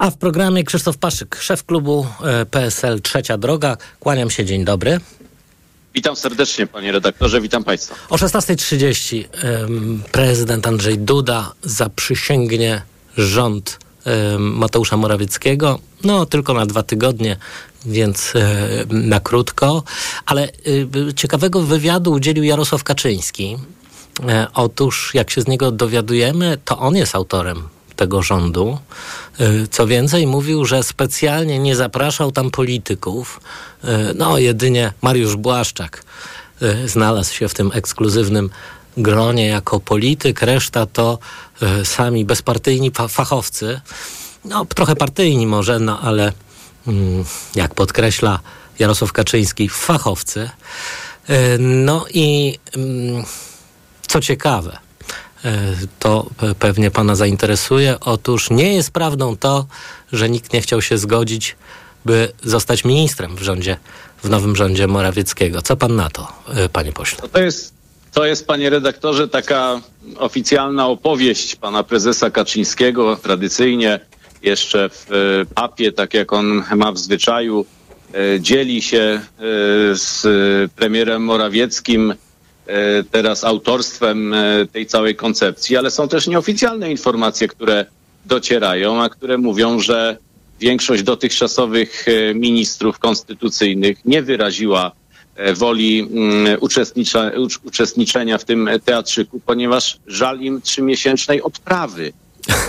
A 0.00 0.10
w 0.10 0.16
programie 0.16 0.64
Krzysztof 0.64 0.98
Paszyk, 0.98 1.36
szef 1.40 1.64
klubu 1.64 2.06
e, 2.24 2.46
PSL 2.46 3.00
Trzecia 3.00 3.38
Droga. 3.38 3.76
Kłaniam 4.00 4.30
się, 4.30 4.44
dzień 4.44 4.64
dobry. 4.64 5.00
Witam 5.94 6.16
serdecznie, 6.16 6.66
panie 6.66 6.92
redaktorze, 6.92 7.40
witam 7.40 7.64
państwa. 7.64 7.94
O 8.10 8.16
16.30 8.16 9.24
em, 9.32 10.02
prezydent 10.12 10.66
Andrzej 10.66 10.98
Duda 10.98 11.52
zaprzysięgnie 11.62 12.82
rząd 13.16 13.78
Mateusza 14.38 14.96
Morawieckiego. 14.96 15.78
No, 16.04 16.26
tylko 16.26 16.54
na 16.54 16.66
dwa 16.66 16.82
tygodnie, 16.82 17.36
więc 17.86 18.32
e, 18.36 18.68
na 18.88 19.20
krótko. 19.20 19.82
Ale 20.26 20.44
e, 20.44 21.14
ciekawego 21.14 21.62
wywiadu 21.62 22.12
udzielił 22.12 22.44
Jarosław 22.44 22.84
Kaczyński. 22.84 23.56
E, 24.28 24.46
otóż, 24.54 25.10
jak 25.14 25.30
się 25.30 25.40
z 25.40 25.46
niego 25.46 25.70
dowiadujemy, 25.70 26.58
to 26.64 26.78
on 26.78 26.96
jest 26.96 27.14
autorem 27.14 27.68
tego 28.00 28.22
rządu. 28.22 28.78
E, 29.40 29.66
Co 29.70 29.86
więcej, 29.86 30.26
mówił, 30.26 30.64
że 30.64 30.82
specjalnie 30.82 31.58
nie 31.58 31.76
zapraszał 31.76 32.32
tam 32.32 32.50
polityków. 32.50 33.40
E, 33.84 34.14
No, 34.14 34.38
jedynie 34.38 34.92
Mariusz 35.02 35.36
Błaszczak 35.36 36.04
e, 36.62 36.88
znalazł 36.88 37.34
się 37.34 37.48
w 37.48 37.54
tym 37.54 37.70
ekskluzywnym 37.74 38.50
gronie 38.96 39.46
jako 39.46 39.80
polityk. 39.80 40.42
Reszta 40.42 40.86
to 40.86 41.18
sami 41.84 42.24
bezpartyjni 42.24 42.90
fa- 42.90 43.08
fachowcy. 43.08 43.80
No, 44.44 44.64
trochę 44.64 44.96
partyjni 44.96 45.46
może, 45.46 45.78
no 45.78 46.00
ale 46.00 46.32
mm, 46.86 47.24
jak 47.54 47.74
podkreśla 47.74 48.38
Jarosław 48.78 49.12
Kaczyński, 49.12 49.68
fachowcy. 49.68 50.50
No 51.58 52.04
i 52.14 52.58
mm, 52.76 53.24
co 54.06 54.20
ciekawe, 54.20 54.78
to 55.98 56.26
pe- 56.38 56.54
pewnie 56.54 56.90
pana 56.90 57.14
zainteresuje. 57.16 58.00
Otóż 58.00 58.50
nie 58.50 58.74
jest 58.74 58.90
prawdą 58.90 59.36
to, 59.36 59.66
że 60.12 60.30
nikt 60.30 60.52
nie 60.52 60.60
chciał 60.60 60.82
się 60.82 60.98
zgodzić, 60.98 61.56
by 62.04 62.32
zostać 62.42 62.84
ministrem 62.84 63.36
w 63.36 63.42
rządzie, 63.42 63.76
w 64.22 64.30
nowym 64.30 64.56
rządzie 64.56 64.86
Morawieckiego. 64.86 65.62
Co 65.62 65.76
pan 65.76 65.96
na 65.96 66.10
to, 66.10 66.28
e, 66.54 66.68
panie 66.68 66.92
pośle? 66.92 67.18
No 67.22 67.28
to 67.28 67.38
jest, 67.38 67.74
to 68.12 68.24
jest, 68.24 68.46
panie 68.46 68.70
redaktorze, 68.70 69.28
taka 69.28 69.80
oficjalna 70.18 70.86
opowieść 70.88 71.56
pana 71.56 71.82
prezesa 71.82 72.30
Kaczyńskiego. 72.30 73.16
Tradycyjnie 73.16 74.00
jeszcze 74.42 74.88
w 74.90 75.06
e, 75.12 75.54
papie, 75.54 75.92
tak 75.92 76.14
jak 76.14 76.32
on 76.32 76.64
ma 76.76 76.92
w 76.92 76.98
zwyczaju, 76.98 77.66
e, 78.14 78.40
dzieli 78.40 78.82
się 78.82 78.98
e, 78.98 79.20
z 79.92 80.22
premierem 80.72 81.22
Morawieckim 81.24 82.10
e, 82.10 82.16
teraz 83.10 83.44
autorstwem 83.44 84.34
e, 84.34 84.66
tej 84.72 84.86
całej 84.86 85.16
koncepcji, 85.16 85.76
ale 85.76 85.90
są 85.90 86.08
też 86.08 86.26
nieoficjalne 86.26 86.90
informacje, 86.90 87.48
które 87.48 87.86
docierają, 88.24 89.02
a 89.02 89.08
które 89.08 89.38
mówią, 89.38 89.80
że 89.80 90.16
większość 90.60 91.02
dotychczasowych 91.02 92.06
e, 92.08 92.34
ministrów 92.34 92.98
konstytucyjnych 92.98 94.04
nie 94.04 94.22
wyraziła 94.22 94.92
e, 95.36 95.54
woli 95.54 96.00
mm, 96.00 96.58
uczestniczenia 97.64 98.38
w 98.38 98.44
tym 98.44 98.70
teatrzyku, 98.84 99.40
ponieważ 99.46 99.98
żal 100.06 100.40
im 100.40 100.60
trzymiesięcznej 100.62 101.42
odprawy, 101.42 102.12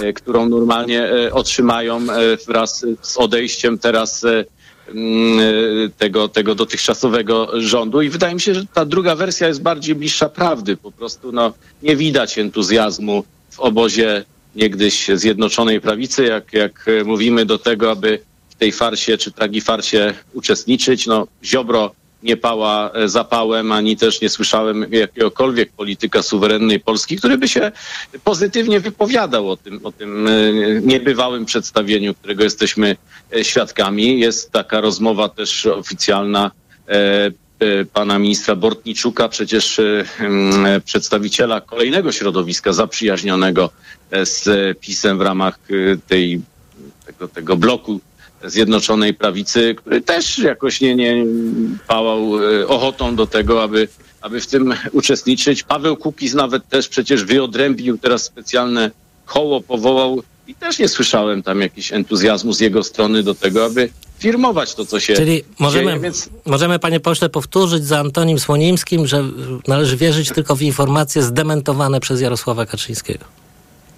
e, 0.02 0.14
którą 0.14 0.50
normalnie 0.50 1.04
e, 1.04 1.34
otrzymają 1.34 1.98
e, 1.98 2.38
wraz 2.48 2.86
z 3.02 3.18
odejściem 3.18 3.78
teraz 3.78 4.24
e, 4.24 4.30
e, 4.40 4.46
tego, 5.97 6.27
tego 6.27 6.56
dotychczasowego 6.56 7.62
rządu. 7.62 8.01
I 8.01 8.10
wydaje 8.10 8.34
mi 8.34 8.41
się, 8.41 8.54
że 8.54 8.65
ta 8.73 8.86
druga 8.86 9.15
wersja 9.15 9.47
jest 9.47 9.62
bardziej 9.62 9.95
bliższa 9.95 10.30
prawdy. 10.30 10.77
Po 10.77 10.91
prostu 10.91 11.32
no, 11.32 11.54
nie 11.84 11.95
widać 11.95 12.39
entuzjazmu 12.39 13.23
w 13.49 13.60
obozie 13.60 14.25
niegdyś 14.56 15.08
Zjednoczonej 15.13 15.82
Prawicy, 15.82 16.23
jak, 16.23 16.54
jak 16.54 16.86
mówimy 17.06 17.45
do 17.45 17.58
tego, 17.58 17.91
aby 17.91 18.19
w 18.49 18.56
tej 18.56 18.71
farsie 18.71 19.17
czy 19.17 19.32
tragifarsie 19.32 20.13
uczestniczyć. 20.34 21.08
No, 21.08 21.27
Ziobro 21.43 21.91
nie 22.24 22.38
pała 22.38 22.92
e, 22.92 23.10
zapałem, 23.10 23.72
ani 23.72 23.98
też 23.98 24.22
nie 24.22 24.30
słyszałem 24.30 24.86
jakiegokolwiek 24.92 25.72
polityka 25.72 26.22
suwerennej 26.24 26.80
Polski, 26.80 27.18
który 27.18 27.38
by 27.38 27.48
się 27.48 27.72
pozytywnie 28.24 28.80
wypowiadał 28.80 29.50
o 29.50 29.58
tym, 29.58 29.80
o 29.84 29.92
tym 29.92 30.28
e, 30.28 30.32
niebywałym 30.82 31.46
przedstawieniu, 31.46 32.14
którego 32.14 32.44
jesteśmy 32.44 32.96
e, 33.36 33.44
świadkami. 33.44 34.20
Jest 34.20 34.52
taka 34.52 34.82
rozmowa 34.82 35.30
też 35.30 35.66
oficjalna 35.66 36.52
pana 37.94 38.20
ministra 38.20 38.56
Bortniczuka, 38.56 39.30
przecież 39.30 39.82
przedstawiciela 40.86 41.62
kolejnego 41.62 42.12
środowiska 42.12 42.74
zaprzyjaźnionego 42.74 43.70
z 44.24 44.48
PiSem 44.80 45.18
w 45.18 45.22
ramach 45.22 45.60
tej, 46.08 46.42
tego, 47.06 47.28
tego 47.28 47.58
bloku 47.58 48.00
Zjednoczonej 48.43 49.13
Prawicy, 49.13 49.75
który 49.75 50.01
też 50.01 50.39
jakoś 50.39 50.82
nie, 50.82 50.95
nie 50.95 51.25
pałał 51.88 52.43
e, 52.43 52.67
ochotą 52.67 53.15
do 53.15 53.27
tego, 53.27 53.63
aby, 53.63 53.88
aby 54.21 54.41
w 54.41 54.47
tym 54.47 54.73
uczestniczyć. 54.91 55.63
Paweł 55.63 55.97
Kukiz 55.97 56.34
nawet 56.34 56.69
też 56.69 56.88
przecież 56.88 57.23
wyodrębnił 57.23 57.97
teraz 57.97 58.23
specjalne 58.23 58.91
koło, 59.25 59.62
powołał 59.62 60.23
i 60.47 60.56
też 60.56 60.80
nie 60.80 60.88
słyszałem 60.88 61.43
tam 61.43 61.62
jakiś 61.62 61.93
entuzjazmu 61.93 62.54
z 62.54 62.60
jego 62.60 62.84
strony 62.84 63.23
do 63.23 63.36
tego, 63.36 63.65
aby 63.65 63.89
firmować 64.19 64.75
to, 64.75 64.86
co 64.86 64.99
się 64.99 65.13
Czyli 65.13 65.43
możemy, 65.60 65.86
dzieje, 65.86 65.99
więc 65.99 66.30
możemy, 66.45 66.80
panie 66.80 66.99
pośle, 66.99 67.30
powtórzyć 67.30 67.86
za 67.86 67.99
Antonim 67.99 68.39
Słonimskim, 68.39 69.08
że 69.08 69.23
należy 69.67 69.97
wierzyć 69.97 70.30
tylko 70.30 70.56
w 70.56 70.62
informacje 70.62 71.23
zdementowane 71.23 71.99
przez 71.99 72.21
Jarosława 72.21 72.65
Kaczyńskiego. 72.65 73.25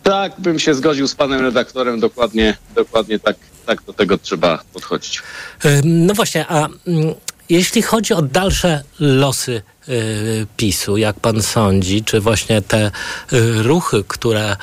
tak 0.03 0.33
bym 0.37 0.59
się 0.59 0.73
zgodził 0.73 1.07
z 1.07 1.15
panem 1.15 1.41
redaktorem, 1.41 1.99
dokładnie, 1.99 2.57
dokładnie 2.75 3.19
tak, 3.19 3.35
tak 3.65 3.83
do 3.83 3.93
tego 3.93 4.17
trzeba 4.17 4.63
podchodzić. 4.73 5.21
Ym, 5.65 6.05
No 6.05 6.13
właśnie, 6.13 6.47
a 6.47 6.67
mm, 6.87 7.13
jeśli 7.49 7.81
chodzi 7.81 8.13
o 8.13 8.21
dalsze 8.21 8.83
losy 8.99 9.61
y, 9.89 10.47
PiSu, 10.57 10.97
jak 10.97 11.19
pan 11.19 11.41
sądzi, 11.41 12.03
czy 12.03 12.19
właśnie 12.19 12.61
te 12.61 12.91
y, 13.33 13.63
ruchy, 13.63 14.03
które 14.07 14.55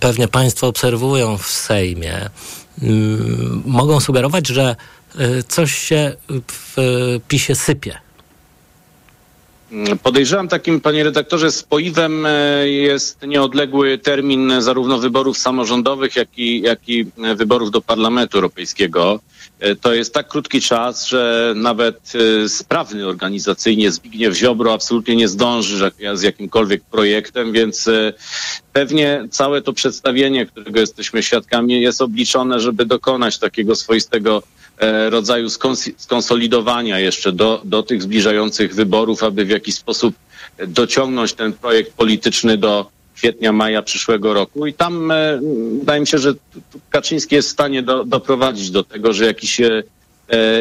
pewnie 0.00 0.28
państwo 0.28 0.66
obserwują 0.66 1.38
w 1.38 1.46
Sejmie, 1.46 2.30
ym, 2.82 3.62
mogą 3.66 4.00
sugerować, 4.00 4.46
że 4.48 4.76
coś 5.48 5.78
się 5.78 6.16
w 6.52 6.76
PiSie 7.28 7.54
sypie? 7.54 8.07
Podejrzewam 10.02 10.48
takim, 10.48 10.80
panie 10.80 11.04
redaktorze, 11.04 11.50
spoiwem 11.52 12.26
e, 12.26 12.68
jest 12.68 13.22
nieodległy 13.22 13.98
termin 13.98 14.52
zarówno 14.58 14.98
wyborów 14.98 15.38
samorządowych, 15.38 16.16
jak 16.16 16.28
i, 16.38 16.60
jak 16.60 16.88
i 16.88 17.06
e, 17.24 17.34
wyborów 17.34 17.70
do 17.70 17.80
Parlamentu 17.80 18.38
Europejskiego. 18.38 19.20
E, 19.60 19.76
To 19.76 19.94
jest 19.94 20.14
tak 20.14 20.28
krótki 20.28 20.60
czas, 20.60 21.06
że 21.08 21.52
nawet 21.56 22.12
sprawny 22.48 23.06
organizacyjnie 23.06 23.90
Zbigniew 23.92 24.34
Ziobro 24.34 24.72
absolutnie 24.72 25.16
nie 25.16 25.28
zdąży 25.28 25.90
z- 26.14 26.22
jakimkolwiek 26.22 26.82
projektem, 26.84 27.52
więc 27.52 27.88
pewnie 28.72 29.28
całe 29.30 29.62
to 29.62 29.72
przedstawienie, 29.72 30.46
którego 30.46 30.80
jesteśmy 30.80 31.22
świadkami, 31.22 31.80
jest 31.82 32.02
obliczone, 32.02 32.60
żeby 32.60 32.86
dokonać 32.86 33.38
takiego 33.38 33.74
swoistego 33.76 34.42
rodzaju 35.10 35.46
skons- 35.48 35.92
skonsolidowania 35.96 36.98
jeszcze 36.98 37.32
do, 37.32 37.60
do 37.64 37.82
tych 37.82 38.02
zbliżających 38.02 38.74
wyborów, 38.74 39.22
aby 39.22 39.44
w 39.44 39.48
jakiś 39.50 39.74
sposób 39.74 40.14
e, 40.58 40.66
dociągnąć 40.66 41.32
ten 41.32 41.52
projekt 41.52 41.92
polityczny 41.94 42.56
do 42.58 42.86
kwietnia, 43.14 43.52
maja 43.52 43.82
przyszłego 43.82 44.34
roku. 44.34 44.66
I 44.66 44.74
tam 44.74 45.10
e, 45.10 45.40
wydaje 45.78 46.00
mi 46.00 46.06
się, 46.06 46.18
że 46.18 46.34
Kaczyński 46.90 47.34
jest 47.34 47.48
w 47.48 47.52
stanie 47.52 47.82
do, 47.82 48.04
doprowadzić 48.04 48.70
do 48.70 48.84
tego, 48.84 49.12
że 49.12 49.24
jakiś 49.24 49.60
e, 49.60 49.66
e, 49.66 49.82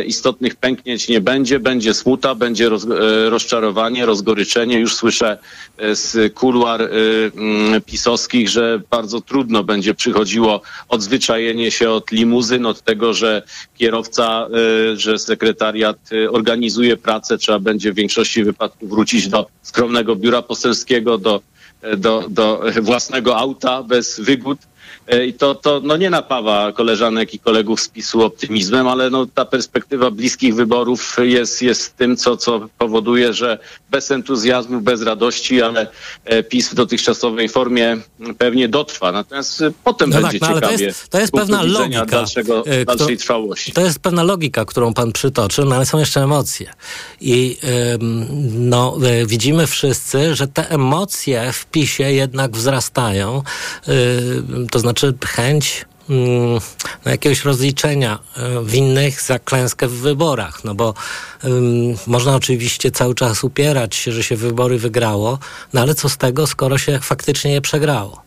istotnych 0.05 0.55
pęknięć 0.55 1.07
nie 1.07 1.21
będzie. 1.21 1.59
Będzie 1.59 1.93
smuta, 1.93 2.35
będzie 2.35 2.69
roz, 2.69 2.85
e, 2.85 3.29
rozczarowanie, 3.29 4.05
rozgoryczenie. 4.05 4.79
Już 4.79 4.95
słyszę 4.95 5.37
e, 5.77 5.95
z 5.95 6.33
kuluar 6.33 6.81
e, 6.81 6.87
mm, 7.35 7.81
pisowskich, 7.81 8.49
że 8.49 8.81
bardzo 8.89 9.21
trudno 9.21 9.63
będzie 9.63 9.93
przychodziło 9.93 10.61
odzwyczajenie 10.89 11.71
się 11.71 11.89
od 11.89 12.11
limuzyn, 12.11 12.65
od 12.65 12.81
tego, 12.81 13.13
że 13.13 13.43
kierowca, 13.77 14.47
e, 14.93 14.97
że 14.97 15.19
sekretariat 15.19 15.97
e, 16.11 16.31
organizuje 16.31 16.97
pracę, 16.97 17.37
trzeba 17.37 17.59
będzie 17.59 17.91
w 17.93 17.95
większości 17.95 18.43
wypadków 18.43 18.89
wrócić 18.89 19.27
do 19.27 19.47
skromnego 19.61 20.15
biura 20.15 20.41
poselskiego, 20.41 21.17
do, 21.17 21.41
e, 21.81 21.97
do, 21.97 22.25
do 22.29 22.61
własnego 22.81 23.37
auta 23.37 23.83
bez 23.83 24.19
wygód. 24.19 24.59
E, 25.07 25.25
I 25.25 25.33
to, 25.33 25.55
to 25.55 25.81
no 25.83 25.97
nie 25.97 26.09
napawa 26.09 26.71
koleżanek 26.71 27.33
i 27.33 27.39
kolegów 27.39 27.81
z 27.81 27.87
PiSu 27.89 28.23
optymizmem, 28.23 28.87
ale 28.87 29.09
no 29.09 29.25
ta 29.33 29.45
perspektywa 29.45 30.11
bliskich 30.11 30.55
wyborów 30.55 31.17
jest, 31.19 31.61
jest 31.61 31.97
tym, 31.97 32.17
co, 32.17 32.37
co 32.37 32.69
powoduje, 32.77 33.33
że 33.33 33.59
bez 33.91 34.11
entuzjazmu, 34.11 34.81
bez 34.81 35.01
radości, 35.01 35.61
ale 35.61 35.87
e, 36.25 36.43
PiS 36.43 36.69
w 36.69 36.73
dotychczasowej 36.75 37.49
formie 37.49 37.97
pewnie 38.37 38.69
dotrwa. 38.69 39.11
Natomiast 39.11 39.61
e, 39.61 39.71
potem 39.83 40.09
No 40.09 40.21
będzie 40.21 40.39
tak, 40.39 40.41
no 40.41 40.47
ale 40.47 40.61
to 40.61 40.67
ciekawie. 40.67 40.85
jest, 40.85 41.09
to 41.09 41.19
jest 41.19 41.31
pewna 41.33 41.63
logika. 41.63 42.05
Dalszego, 42.05 42.63
kto- 42.63 42.97
dalszej 42.97 43.17
trwałości. 43.17 43.71
To 43.71 43.81
jest 43.81 43.99
pewna 43.99 44.23
logika, 44.23 44.65
którą 44.65 44.93
pan 44.93 45.11
przytoczył, 45.11 45.65
no 45.65 45.75
ale 45.75 45.85
są 45.85 45.99
jeszcze 45.99 46.23
emocje. 46.23 46.73
I 47.21 47.57
ym, 47.93 48.25
no, 48.69 48.97
widzimy 49.25 49.67
wszyscy, 49.67 50.35
że 50.35 50.47
te 50.47 50.69
emocje 50.69 51.51
w 51.53 51.65
PiSie 51.65 52.03
jednak 52.13 52.51
wzrastają. 52.51 53.43
To 54.71 54.79
znaczy 54.79 54.96
chęć 55.25 55.85
mm, 56.09 56.59
no, 57.05 57.11
jakiegoś 57.11 57.45
rozliczenia 57.45 58.19
e, 58.37 58.65
winnych 58.65 59.21
za 59.21 59.39
klęskę 59.39 59.87
w 59.87 59.93
wyborach. 59.93 60.63
No 60.63 60.75
bo 60.75 60.93
ym, 61.43 61.95
można 62.07 62.35
oczywiście 62.35 62.91
cały 62.91 63.15
czas 63.15 63.43
upierać 63.43 63.95
się, 63.95 64.11
że 64.11 64.23
się 64.23 64.35
wybory 64.35 64.77
wygrało, 64.77 65.39
no 65.73 65.81
ale 65.81 65.95
co 65.95 66.09
z 66.09 66.17
tego, 66.17 66.47
skoro 66.47 66.77
się 66.77 66.99
faktycznie 66.99 67.53
je 67.53 67.61
przegrało. 67.61 68.21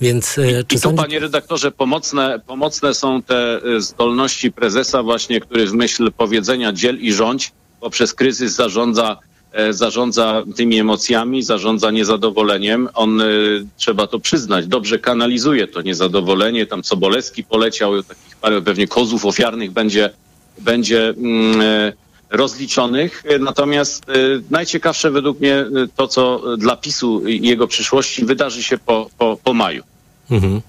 Więc 0.00 0.38
e, 0.38 0.64
czy 0.64 0.76
I 0.76 0.80
tu, 0.80 0.88
sądzi- 0.88 0.96
panie 0.96 1.18
redaktorze, 1.18 1.70
pomocne, 1.70 2.40
pomocne 2.46 2.94
są 2.94 3.22
te 3.22 3.60
y, 3.66 3.80
zdolności 3.80 4.52
prezesa 4.52 5.02
właśnie, 5.02 5.40
który 5.40 5.66
w 5.66 5.72
myśl 5.72 6.12
powiedzenia 6.16 6.72
dziel 6.72 6.98
i 7.00 7.12
rządź 7.12 7.52
poprzez 7.80 8.14
kryzys 8.14 8.54
zarządza, 8.54 9.10
e, 9.12 9.33
zarządza 9.70 10.42
tymi 10.56 10.78
emocjami, 10.78 11.42
zarządza 11.42 11.90
niezadowoleniem. 11.90 12.88
On, 12.94 13.20
y, 13.20 13.66
trzeba 13.76 14.06
to 14.06 14.18
przyznać, 14.18 14.66
dobrze 14.66 14.98
kanalizuje 14.98 15.68
to 15.68 15.82
niezadowolenie. 15.82 16.66
Tam 16.66 16.84
Sobolewski 16.84 17.44
poleciał, 17.44 18.02
takich 18.02 18.36
parę 18.36 18.62
pewnie 18.62 18.88
kozów 18.88 19.26
ofiarnych 19.26 19.70
będzie, 19.70 20.10
będzie 20.58 21.08
mm, 21.08 21.60
e, 21.60 21.92
rozliczonych. 22.30 23.22
E, 23.26 23.38
Natomiast 23.38 24.08
e, 24.08 24.12
najciekawsze 24.50 25.10
według 25.10 25.40
mnie 25.40 25.56
e, 25.56 25.66
to, 25.96 26.08
co 26.08 26.42
dla 26.56 26.76
PiSu 26.76 27.28
i 27.28 27.48
jego 27.48 27.66
przyszłości 27.66 28.24
wydarzy 28.24 28.62
się 28.62 28.78
po, 28.78 29.10
po, 29.18 29.38
po 29.44 29.54
maju. 29.54 29.82
Mhm. 30.30 30.60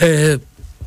E, 0.00 0.06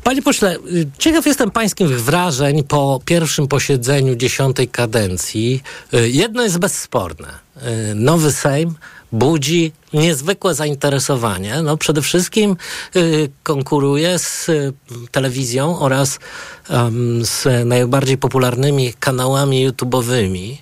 Panie 0.06 0.22
pośle, 0.22 0.56
y, 0.56 0.86
ciekaw 0.98 1.26
jestem 1.26 1.50
pańskich 1.50 1.88
wrażeń 1.88 2.62
po 2.62 3.00
pierwszym 3.04 3.48
posiedzeniu 3.48 4.14
dziesiątej 4.14 4.68
kadencji. 4.68 5.62
Y, 5.94 6.10
Jedno 6.10 6.42
jest 6.42 6.58
bezsporne. 6.58 7.28
Y, 7.90 7.94
Nowy 7.94 8.32
Sejm 8.32 8.74
budzi 9.18 9.72
niezwykłe 9.92 10.54
zainteresowanie. 10.54 11.62
No, 11.62 11.76
przede 11.76 12.02
wszystkim 12.02 12.56
y, 12.96 13.30
konkuruje 13.42 14.18
z 14.18 14.48
y, 14.48 14.72
telewizją 15.10 15.78
oraz 15.78 16.18
em, 16.68 17.24
z 17.24 17.66
najbardziej 17.66 18.18
popularnymi 18.18 18.94
kanałami 19.00 19.68
YouTube'owymi. 19.68 20.56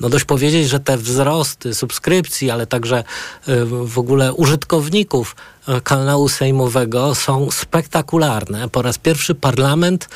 No 0.00 0.08
dość 0.08 0.24
powiedzieć, 0.24 0.68
że 0.68 0.80
te 0.80 0.96
wzrosty 0.96 1.74
subskrypcji, 1.74 2.50
ale 2.50 2.66
także 2.66 3.04
y, 3.48 3.64
w 3.64 3.98
ogóle 3.98 4.32
użytkowników 4.32 5.36
y, 5.68 5.80
kanału 5.80 6.28
sejmowego 6.28 7.14
są 7.14 7.50
spektakularne. 7.50 8.68
Po 8.68 8.82
raz 8.82 8.98
pierwszy 8.98 9.34
parlament, 9.34 10.08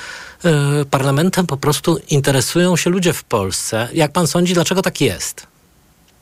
y, 0.83 0.85
parlamentem 0.85 1.47
po 1.47 1.57
prostu 1.57 1.99
interesują 2.09 2.77
się 2.77 2.91
ludzie 2.91 3.13
w 3.13 3.25
Polsce. 3.25 3.89
Jak 3.93 4.13
pan 4.13 4.27
sądzi, 4.27 4.55
dlaczego 4.55 4.83
tak 4.83 5.01
jest? 5.01 5.52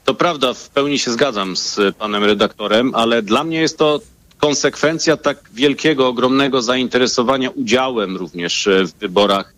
To 0.05 0.15
prawda, 0.15 0.55
w 0.55 0.69
pełni 0.69 0.99
się 0.99 1.11
zgadzam 1.11 1.57
z 1.57 1.81
panem 1.99 2.25
redaktorem, 2.25 2.95
ale 2.95 3.23
dla 3.23 3.45
mnie 3.45 3.61
jest 3.61 3.79
to 3.79 4.01
konsekwencja 4.39 5.17
tak 5.17 5.39
wielkiego, 5.55 6.09
ogromnego 6.09 6.63
zainteresowania 6.63 7.51
udziałem 7.51 8.17
również 8.17 8.67
e, 8.67 8.85
w 8.85 8.93
wyborach 8.93 9.55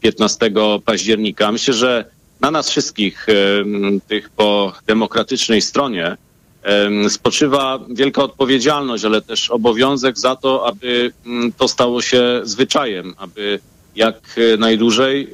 15 0.00 0.50
października. 0.84 1.52
Myślę, 1.52 1.74
że 1.74 2.04
na 2.40 2.50
nas 2.50 2.70
wszystkich, 2.70 3.26
em, 3.28 4.00
tych 4.08 4.30
po 4.30 4.72
demokratycznej 4.86 5.62
stronie, 5.62 6.16
em, 6.62 7.10
spoczywa 7.10 7.78
wielka 7.90 8.22
odpowiedzialność, 8.22 9.04
ale 9.04 9.22
też 9.22 9.50
obowiązek 9.50 10.18
za 10.18 10.36
to, 10.36 10.66
aby 10.66 11.12
to 11.56 11.68
stało 11.68 12.02
się 12.02 12.40
zwyczajem, 12.42 13.14
aby 13.18 13.60
jak 13.96 14.34
e, 14.36 14.56
najdłużej 14.56 15.28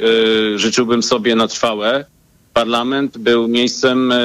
e, 0.54 0.58
życzyłbym 0.58 1.02
sobie 1.02 1.34
na 1.34 1.48
trwałe 1.48 2.04
parlament 2.52 3.18
był 3.18 3.48
miejscem, 3.48 4.12
e, 4.12 4.18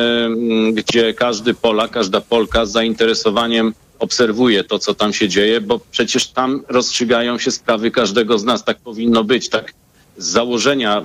gdzie 0.73 1.13
każdy 1.13 1.53
Polak, 1.53 1.91
każda 1.91 2.21
Polka 2.21 2.65
z 2.65 2.71
zainteresowaniem 2.71 3.73
obserwuje 3.99 4.63
to, 4.63 4.79
co 4.79 4.93
tam 4.93 5.13
się 5.13 5.29
dzieje, 5.29 5.61
bo 5.61 5.79
przecież 5.91 6.27
tam 6.27 6.63
rozstrzygają 6.67 7.37
się 7.37 7.51
sprawy 7.51 7.91
każdego 7.91 8.39
z 8.39 8.43
nas. 8.43 8.63
Tak 8.63 8.77
powinno 8.77 9.23
być. 9.23 9.49
Tak 9.49 9.73
z 10.17 10.25
założenia 10.27 10.97
e, 10.97 11.03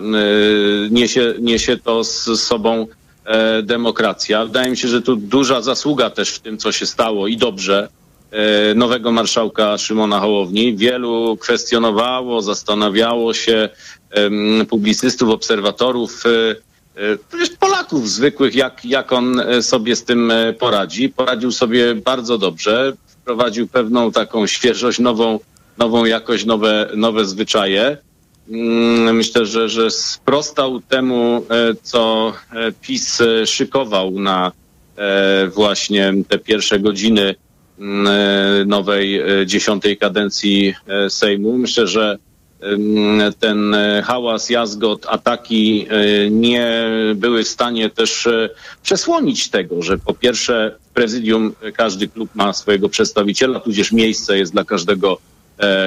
niesie, 0.91 1.35
niesie 1.41 1.77
to 1.77 2.05
z 2.05 2.41
sobą 2.41 2.87
e, 3.25 3.63
demokracja. 3.63 4.45
Wydaje 4.45 4.71
mi 4.71 4.77
się, 4.77 4.89
że 4.89 5.03
tu 5.03 5.17
duża 5.17 5.61
zasługa 5.61 6.11
też 6.11 6.31
w 6.31 6.41
tym, 6.41 6.59
co 6.59 6.73
się 6.73 6.87
stało 6.87 7.27
i 7.27 7.37
dobrze 7.37 7.89
nowego 8.75 9.13
marszałka 9.13 9.79
Szymona 9.79 10.21
Hołowni. 10.21 10.77
Wielu 10.77 11.37
kwestionowało, 11.37 12.43
zastanawiało 12.43 13.35
się 13.35 13.69
publicystów, 14.69 15.29
obserwatorów, 15.29 16.25
przecież 17.29 17.51
Polaków 17.51 18.11
zwykłych, 18.11 18.55
jak, 18.55 18.85
jak 18.85 19.13
on 19.13 19.41
e, 19.41 19.63
sobie 19.63 19.97
z 19.97 20.05
tym 20.05 20.31
e, 20.31 20.53
poradzi. 20.53 21.09
Poradził 21.09 21.53
sobie 21.53 21.95
bardzo 21.95 22.39
dobrze, 22.39 22.93
wprowadził 23.07 23.67
pewną 23.67 24.13
taką 24.13 24.47
świeżość, 24.47 24.99
nową, 24.99 25.39
nową 25.79 26.05
jakość, 26.05 26.45
nowe, 26.45 26.91
nowe 26.95 27.25
zwyczaje. 27.25 27.97
Mm, 28.49 29.17
Myślę, 29.17 29.47
że, 29.47 29.69
że 29.69 29.91
sprostał 29.91 30.81
temu, 30.81 31.47
e, 31.51 31.75
co 31.83 32.33
PiS 32.81 33.19
szykował 33.47 34.11
na 34.11 34.53
właśnie 35.55 36.15
te 36.29 36.39
pierwsze 36.39 36.81
godziny 36.81 37.35
mm, 37.79 38.69
nowej 38.69 39.23
dziesiątej 39.47 39.97
kadencji 39.97 40.75
Sejmu. 41.09 41.59
Myślę, 41.59 41.87
że 41.87 42.19
ten 43.39 43.75
e, 43.75 44.03
hałas, 44.03 44.51
jazgot, 44.51 45.07
ataki 45.09 45.87
e, 45.91 46.31
nie 46.31 46.91
były 47.15 47.45
w 47.45 47.49
stanie 47.49 47.91
też 47.91 48.27
e, 48.27 48.51
przesłonić 48.83 49.51
tego, 49.51 49.83
że 49.83 49.99
po 49.99 50.15
pierwsze 50.15 50.77
w 50.91 50.95
prezydium 50.95 51.53
każdy 51.77 52.09
klub 52.09 52.31
ma 52.35 52.53
swojego 52.53 52.89
przedstawiciela, 52.89 53.61
tudzież 53.61 53.93
miejsce 53.93 54.39
jest 54.39 54.53
dla 54.53 54.65
każdego 54.65 55.19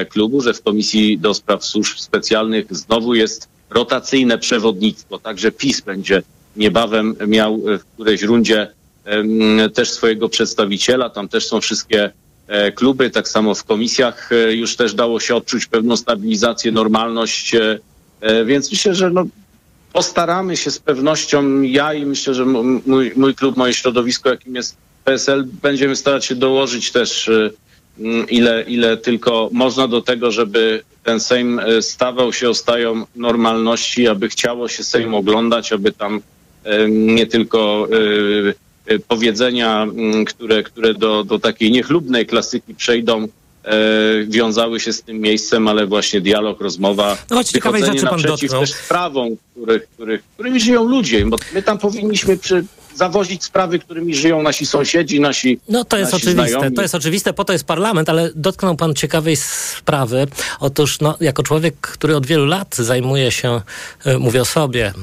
klubu, 0.10 0.42
że 0.42 0.54
w 0.54 0.64
Komisji 0.64 1.18
do 1.18 1.34
Spraw 1.34 1.66
Służb 1.66 1.98
Specjalnych 1.98 2.66
znowu 2.70 3.16
jest 3.16 3.50
rotacyjne 3.70 4.38
przewodnictwo, 4.38 5.20
także 5.20 5.52
PiS 5.52 5.82
będzie 5.82 6.22
niebawem 6.56 7.16
miał 7.28 7.58
w 7.58 7.86
którejś 7.94 8.22
rundzie 8.22 8.68
też 9.74 9.92
swojego 9.92 10.30
przedstawiciela, 10.30 11.10
tam 11.10 11.28
też 11.28 11.48
są 11.48 11.62
wszystkie 11.62 12.12
kluby, 12.76 13.10
tak 13.10 13.28
samo 13.28 13.56
w 13.56 13.64
komisjach 13.64 14.32
e, 14.32 14.54
już 14.54 14.76
też 14.76 14.94
dało 14.94 15.20
się 15.20 15.36
odczuć 15.36 15.66
pewną 15.66 15.98
stabilizację, 15.98 16.72
normalność, 16.72 17.56
e, 17.56 17.80
e, 18.22 18.46
więc 18.46 18.72
myślę, 18.72 18.96
że 18.96 19.10
no, 19.10 19.26
postaramy 19.94 20.58
się 20.58 20.72
z 20.72 20.80
pewnością, 20.80 21.62
ja 21.62 21.94
i 21.94 22.06
myślę, 22.06 22.34
że 22.34 22.46
mój, 22.46 23.12
mój 23.16 23.36
klub, 23.36 23.58
moje 23.58 23.74
środowisko, 23.74 24.30
jakim 24.30 24.56
jest 24.56 24.78
PSL, 25.04 25.48
będziemy 25.62 25.96
starać 25.96 26.26
się 26.26 26.36
dołożyć 26.36 26.92
też 26.92 27.30
e, 27.30 27.50
ile, 28.30 28.64
ile 28.68 28.98
tylko 28.98 29.50
można 29.52 29.88
do 29.88 30.02
tego, 30.02 30.32
żeby 30.32 30.84
ten 31.04 31.20
Sejm 31.20 31.60
e, 31.60 31.82
stawał 31.82 32.34
się 32.34 32.50
ostają 32.50 33.06
normalności, 33.16 34.08
aby 34.08 34.30
chciało 34.30 34.68
się 34.68 34.84
Sejm 34.84 35.14
oglądać, 35.14 35.74
aby 35.74 35.92
tam 35.92 36.22
e, 36.64 36.90
nie 36.90 37.28
tylko 37.28 37.88
e, 37.92 38.50
e, 38.50 38.54
powiedzenia, 39.08 39.84
m, 39.84 40.26
które, 40.26 40.64
które 40.64 40.94
do, 40.94 41.24
do 41.24 41.40
takiej 41.40 41.72
niechlubnej 41.72 42.26
klasyki 42.26 42.76
przejdą, 42.76 43.24
e, 43.24 43.28
wiązały 44.28 44.80
się 44.80 44.94
z 44.94 45.02
tym 45.02 45.20
miejscem, 45.20 45.68
ale 45.68 45.88
właśnie 45.88 46.22
dialog, 46.22 46.62
rozmowa, 46.62 47.18
No 47.30 47.44
ciekawej 47.44 47.86
rzeczy 47.86 48.02
pan 48.06 48.12
naprzeciw 48.12 48.42
dotknął. 48.42 48.62
też 48.62 48.74
sprawom, 48.74 49.30
których, 49.52 49.88
których, 49.90 50.24
którymi 50.34 50.60
żyją 50.60 50.84
ludzie, 50.84 51.26
bo 51.26 51.38
my 51.54 51.62
tam 51.64 51.78
powinniśmy 51.78 52.38
przy 52.38 52.66
zawozić 52.96 53.44
sprawy, 53.44 53.80
którymi 53.80 54.16
żyją 54.16 54.42
nasi 54.42 54.66
sąsiedzi, 54.66 55.20
nasi 55.20 55.60
No 55.70 55.86
to 55.86 55.98
jest 55.98 56.14
oczywiste, 56.14 56.50
znajomi. 56.50 56.76
to 56.76 56.82
jest 56.82 56.96
oczywiste, 56.96 57.34
po 57.34 57.46
to 57.46 57.54
jest 57.54 57.66
parlament, 57.66 58.10
ale 58.10 58.30
dotknął 58.36 58.76
pan 58.76 58.94
ciekawej 58.94 59.36
sprawy. 59.36 60.28
Otóż 60.60 61.00
no, 61.00 61.18
jako 61.22 61.44
człowiek, 61.44 61.76
który 61.82 62.16
od 62.16 62.26
wielu 62.26 62.46
lat 62.46 62.76
zajmuje 62.76 63.32
się, 63.32 63.62
e, 64.06 64.18
mówię 64.18 64.42
o 64.42 64.46
sobie, 64.46 64.94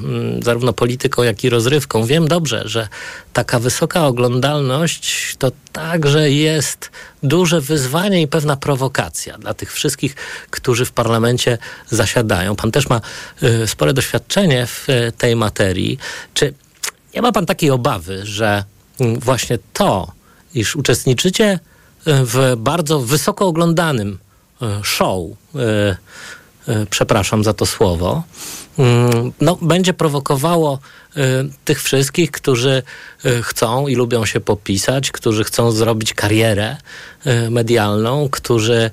zarówno 0.42 0.72
polityką, 0.72 1.22
jak 1.22 1.44
i 1.44 1.50
rozrywką, 1.50 2.04
wiem 2.04 2.28
dobrze, 2.28 2.62
że 2.64 2.88
taka 3.32 3.58
wysoka 3.58 4.06
oglądalność 4.06 5.36
to 5.38 5.52
także 5.72 6.30
jest 6.30 6.90
duże 7.22 7.60
wyzwanie 7.60 8.22
i 8.22 8.28
pewna 8.28 8.56
prowokacja 8.56 9.38
dla 9.38 9.54
tych 9.54 9.72
wszystkich, 9.72 10.14
którzy 10.50 10.84
w 10.84 10.92
parlamencie 10.92 11.58
zasiadają. 11.90 12.56
Pan 12.56 12.70
też 12.72 12.88
ma 12.88 13.00
e, 13.42 13.66
spore 13.66 13.92
doświadczenie 13.92 14.66
w 14.66 14.88
e, 14.88 15.12
tej 15.12 15.36
materii. 15.36 15.98
Czy 16.34 16.54
nie 17.14 17.22
ma 17.22 17.32
pan 17.32 17.46
takiej 17.46 17.70
obawy, 17.70 18.26
że 18.26 18.64
mm, 19.00 19.20
właśnie 19.20 19.58
to, 19.72 20.12
iż 20.54 20.76
uczestniczycie 20.76 21.44
e, 21.46 21.58
w 22.04 22.54
bardzo 22.56 23.00
wysoko 23.00 23.46
oglądanym 23.46 24.18
e, 24.62 24.80
show, 24.82 25.20
e, 25.56 25.96
przepraszam 26.90 27.44
za 27.44 27.54
to 27.54 27.66
słowo, 27.66 28.22
mm, 28.78 29.32
no, 29.40 29.58
będzie 29.62 29.94
prowokowało 29.94 30.78
tych 31.64 31.82
wszystkich, 31.82 32.30
którzy 32.30 32.82
chcą 33.42 33.86
i 33.88 33.94
lubią 33.94 34.26
się 34.26 34.40
popisać, 34.40 35.10
którzy 35.10 35.44
chcą 35.44 35.72
zrobić 35.72 36.14
karierę 36.14 36.76
medialną, 37.50 38.28
którzy 38.30 38.90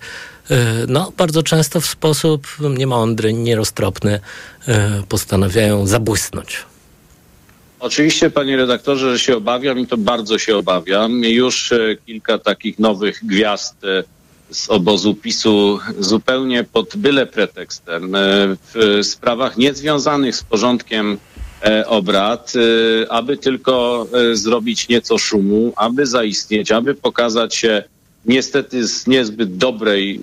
no, 0.88 1.12
bardzo 1.18 1.44
często 1.44 1.82
w 1.82 1.86
sposób 1.86 2.48
niemądry, 2.78 3.34
nieroztropny 3.34 4.20
postanawiają 5.10 5.88
zabłysnąć. 5.88 6.66
Oczywiście, 7.80 8.30
panie 8.30 8.58
redaktorze, 8.58 9.12
że 9.12 9.20
się 9.20 9.38
obawiam 9.38 9.80
i 9.80 9.88
to 9.88 9.98
bardzo 9.98 10.38
się 10.38 10.58
obawiam. 10.58 11.24
Już 11.24 11.72
e, 11.72 11.96
kilka 12.06 12.38
takich 12.38 12.80
nowych 12.80 13.20
gwiazd 13.24 13.84
e, 13.84 14.04
z 14.52 14.70
obozu 14.70 15.16
PiSu 15.16 15.80
zupełnie 16.00 16.64
pod 16.64 16.98
byle 16.98 17.26
pretekstem 17.26 18.16
e, 18.16 18.20
w 18.74 19.00
sprawach 19.04 19.58
niezwiązanych 19.58 20.36
z 20.36 20.44
porządkiem 20.44 21.18
obrad, 21.86 22.54
aby 23.10 23.38
tylko 23.38 24.08
zrobić 24.34 24.88
nieco 24.88 25.18
szumu, 25.18 25.74
aby 25.76 26.06
zaistnieć, 26.06 26.72
aby 26.72 26.96
pokazać 26.96 27.56
się 27.56 27.84
niestety 28.26 28.88
z 28.88 29.08
niezbyt 29.08 29.58
dobrej 29.58 30.22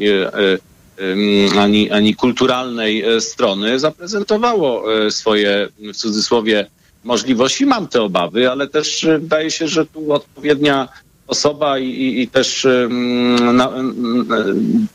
ani, 1.58 1.90
ani 1.90 2.14
kulturalnej 2.14 3.04
strony 3.20 3.78
zaprezentowało 3.78 4.84
swoje 5.10 5.68
w 5.94 5.96
cudzysłowie 5.96 6.66
możliwości. 7.06 7.66
Mam 7.66 7.88
te 7.88 8.02
obawy, 8.02 8.50
ale 8.50 8.68
też 8.68 9.04
e, 9.04 9.18
wydaje 9.18 9.50
się, 9.50 9.68
że 9.68 9.86
tu 9.86 10.12
odpowiednia 10.12 10.88
osoba 11.26 11.78
i, 11.78 12.20
i, 12.22 12.28
też 12.28 12.64
em, 12.64 13.56
na, 13.56 13.68
em, 13.68 14.86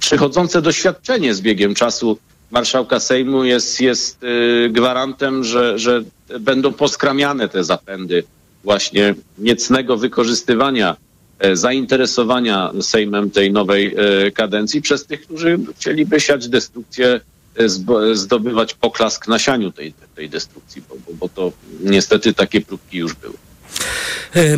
przychodzące 0.00 0.62
doświadczenie 0.62 1.34
z 1.34 1.40
biegiem 1.40 1.74
czasu 1.74 2.18
marszałka 2.50 3.00
Sejmu 3.00 3.44
jest, 3.44 3.80
jest 3.80 4.20
e, 4.24 4.68
gwarantem, 4.68 5.44
że, 5.44 5.78
że 5.78 6.02
będą 6.40 6.72
poskramiane 6.72 7.48
te 7.48 7.64
zapędy 7.64 8.24
właśnie 8.64 9.14
niecnego 9.38 9.96
wykorzystywania 9.96 10.96
e, 11.38 11.56
zainteresowania 11.56 12.72
Sejmem 12.80 13.30
tej 13.30 13.52
nowej 13.52 13.94
e, 14.26 14.30
kadencji 14.30 14.82
przez 14.82 15.06
tych, 15.06 15.20
którzy 15.22 15.58
chcieliby 15.76 16.20
siać 16.20 16.48
destrukcję, 16.48 17.20
zdobywać 18.12 18.74
poklask 18.74 19.28
na 19.28 19.38
sianiu 19.38 19.72
tej, 19.72 19.94
tej 20.14 20.30
destrukcji, 20.30 20.82
bo, 20.88 20.94
bo, 21.06 21.14
bo 21.14 21.28
to 21.28 21.52
niestety 21.80 22.34
takie 22.34 22.60
próbki 22.60 22.98
już 22.98 23.14
były. 23.14 23.34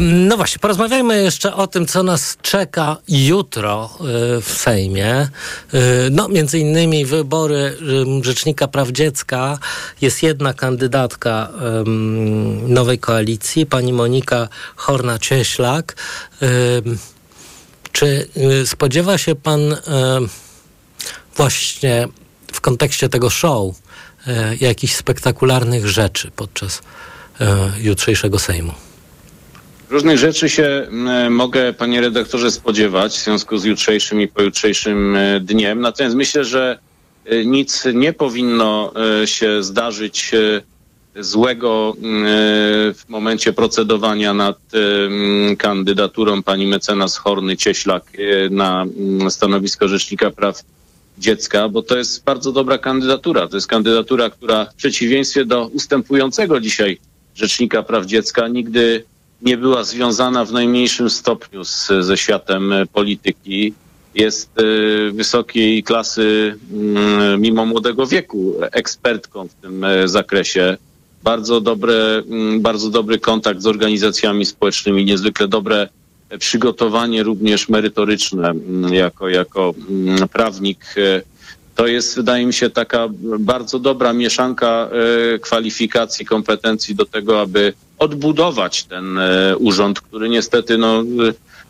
No 0.00 0.36
właśnie, 0.36 0.58
porozmawiajmy 0.58 1.22
jeszcze 1.22 1.54
o 1.54 1.66
tym, 1.66 1.86
co 1.86 2.02
nas 2.02 2.36
czeka 2.42 2.96
jutro 3.08 3.90
y, 4.38 4.40
w 4.40 4.48
Sejmie. 4.48 5.28
Y, 5.74 5.78
No, 6.10 6.28
między 6.28 6.58
innymi 6.58 7.06
wybory 7.06 7.76
Rzecznika 8.22 8.68
Praw 8.68 8.88
Dziecka. 8.88 9.58
Jest 10.00 10.22
jedna 10.22 10.54
kandydatka 10.54 11.48
nowej 12.68 12.98
koalicji, 12.98 13.66
pani 13.66 13.92
Monika 13.92 14.48
Horna-Cieślak. 14.76 15.96
Czy 17.92 18.28
y, 18.62 18.66
spodziewa 18.66 19.18
się 19.18 19.34
pan 19.34 19.76
właśnie 21.36 22.08
kontekście 22.64 23.08
tego 23.08 23.30
show 23.30 23.74
y, 23.74 24.32
jakichś 24.60 24.94
spektakularnych 24.94 25.88
rzeczy 25.88 26.30
podczas 26.36 26.78
y, 26.78 27.44
jutrzejszego 27.80 28.38
Sejmu? 28.38 28.72
Różnych 29.90 30.18
rzeczy 30.18 30.48
się 30.48 30.88
mogę, 31.30 31.72
panie 31.72 32.00
redaktorze, 32.00 32.50
spodziewać 32.50 33.12
w 33.12 33.24
związku 33.24 33.58
z 33.58 33.64
jutrzejszym 33.64 34.20
i 34.20 34.28
pojutrzejszym 34.28 35.16
e, 35.16 35.40
dniem. 35.40 35.80
Natomiast 35.80 36.16
myślę, 36.16 36.44
że 36.44 36.78
e, 37.24 37.44
nic 37.44 37.84
nie 37.94 38.12
powinno 38.12 38.92
e, 39.22 39.26
się 39.26 39.62
zdarzyć 39.62 40.34
e, 40.34 40.62
złego 41.22 41.94
e, 41.96 42.02
w 42.94 43.04
momencie 43.08 43.52
procedowania 43.52 44.34
nad 44.34 44.56
e, 44.56 45.56
kandydaturą 45.56 46.42
pani 46.42 46.66
mecenas 46.66 47.16
Horny 47.16 47.56
Cieślak 47.56 48.04
e, 48.18 48.50
na 48.50 48.84
stanowisko 49.28 49.88
Rzecznika 49.88 50.30
Praw 50.30 50.62
Dziecka, 51.18 51.68
bo 51.68 51.82
to 51.82 51.96
jest 51.96 52.24
bardzo 52.24 52.52
dobra 52.52 52.78
kandydatura. 52.78 53.48
To 53.48 53.56
jest 53.56 53.66
kandydatura, 53.66 54.30
która 54.30 54.64
w 54.64 54.74
przeciwieństwie 54.74 55.44
do 55.44 55.66
ustępującego 55.66 56.60
dzisiaj 56.60 56.98
Rzecznika 57.34 57.82
Praw 57.82 58.06
Dziecka 58.06 58.48
nigdy 58.48 59.04
nie 59.42 59.56
była 59.56 59.84
związana 59.84 60.44
w 60.44 60.52
najmniejszym 60.52 61.10
stopniu 61.10 61.64
z, 61.64 61.88
ze 62.00 62.16
światem 62.16 62.74
polityki. 62.92 63.74
Jest 64.14 64.50
e, 64.58 64.62
wysokiej 65.12 65.82
klasy, 65.82 66.58
mm, 66.72 67.40
mimo 67.40 67.66
młodego 67.66 68.06
wieku, 68.06 68.54
ekspertką 68.72 69.48
w 69.48 69.54
tym 69.54 69.84
e, 69.84 70.08
zakresie. 70.08 70.76
Bardzo, 71.22 71.60
dobre, 71.60 72.22
mm, 72.30 72.60
bardzo 72.60 72.90
dobry 72.90 73.18
kontakt 73.18 73.62
z 73.62 73.66
organizacjami 73.66 74.44
społecznymi, 74.46 75.04
niezwykle 75.04 75.48
dobre 75.48 75.88
przygotowanie 76.38 77.22
również 77.22 77.68
merytoryczne 77.68 78.50
mm, 78.50 78.94
jako, 78.94 79.28
jako 79.28 79.74
mm, 79.90 80.28
prawnik. 80.28 80.84
e, 80.96 81.22
To 81.74 81.86
jest, 81.86 82.16
wydaje 82.16 82.46
mi 82.46 82.52
się, 82.52 82.70
taka 82.70 83.08
bardzo 83.38 83.78
dobra 83.78 84.12
mieszanka 84.12 84.88
e, 85.34 85.38
kwalifikacji, 85.38 86.26
kompetencji 86.26 86.94
do 86.94 87.04
tego, 87.04 87.40
aby 87.40 87.72
odbudować 87.98 88.84
ten 88.84 89.18
e, 89.18 89.56
urząd, 89.56 90.00
który 90.00 90.28
niestety 90.28 90.78
no, 90.78 91.04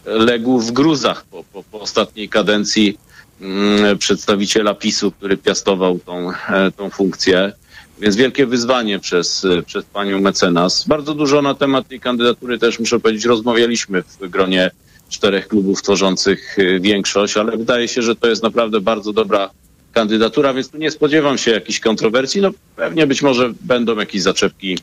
legł 0.06 0.60
w 0.60 0.72
gruzach 0.72 1.24
po, 1.30 1.44
po, 1.52 1.62
po 1.62 1.80
ostatniej 1.80 2.28
kadencji 2.28 2.98
mm, 3.40 3.98
przedstawiciela 3.98 4.74
PiSu, 4.74 5.10
który 5.10 5.36
piastował 5.36 5.98
tą, 5.98 6.30
tą 6.76 6.90
funkcję. 6.90 7.52
Więc 7.98 8.16
wielkie 8.16 8.46
wyzwanie 8.46 8.98
przez, 8.98 9.44
e, 9.44 9.62
przez 9.62 9.84
panią 9.84 10.20
mecenas. 10.20 10.84
Bardzo 10.88 11.14
dużo 11.14 11.42
na 11.42 11.54
temat 11.54 11.88
tej 11.88 12.00
kandydatury 12.00 12.58
też, 12.58 12.78
muszę 12.78 13.00
powiedzieć, 13.00 13.24
rozmawialiśmy 13.24 14.02
w 14.02 14.28
gronie 14.28 14.70
czterech 15.08 15.48
klubów 15.48 15.82
tworzących 15.82 16.58
e, 16.58 16.80
większość, 16.80 17.36
ale 17.36 17.56
wydaje 17.56 17.88
się, 17.88 18.02
że 18.02 18.16
to 18.16 18.28
jest 18.28 18.42
naprawdę 18.42 18.80
bardzo 18.80 19.12
dobra 19.12 19.50
kandydatura, 19.92 20.54
więc 20.54 20.68
tu 20.68 20.78
nie 20.78 20.90
spodziewam 20.90 21.38
się 21.38 21.50
jakichś 21.50 21.80
kontrowersji. 21.80 22.40
No 22.40 22.50
pewnie 22.76 23.06
być 23.06 23.22
może 23.22 23.52
będą 23.60 23.96
jakieś 23.96 24.22
zaczepki 24.22 24.78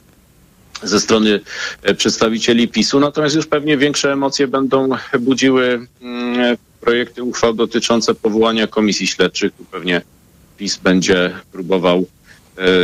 ze 0.83 0.99
strony 0.99 1.39
e, 1.81 1.93
przedstawicieli 1.93 2.67
PiSu, 2.67 2.99
natomiast 2.99 3.35
już 3.35 3.47
pewnie 3.47 3.77
większe 3.77 4.13
emocje 4.13 4.47
będą 4.47 4.89
budziły 5.19 5.87
mm, 6.01 6.57
projekty 6.81 7.23
uchwał 7.23 7.53
dotyczące 7.53 8.15
powołania 8.15 8.67
komisji 8.67 9.07
śledczych. 9.07 9.51
Tu 9.57 9.65
pewnie 9.65 10.01
PiS 10.57 10.77
będzie 10.77 11.33
próbował 11.51 12.05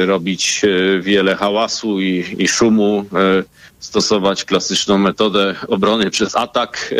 robić 0.06 0.62
e, 0.64 1.02
wiele 1.02 1.36
hałasu 1.36 2.02
i, 2.02 2.36
i 2.40 2.48
szumu, 2.48 3.06
e, 3.14 3.44
stosować 3.80 4.46
klasyczną 4.46 4.98
metodę 4.98 5.56
obrony 5.68 6.12
przez 6.12 6.36
atak 6.36 6.94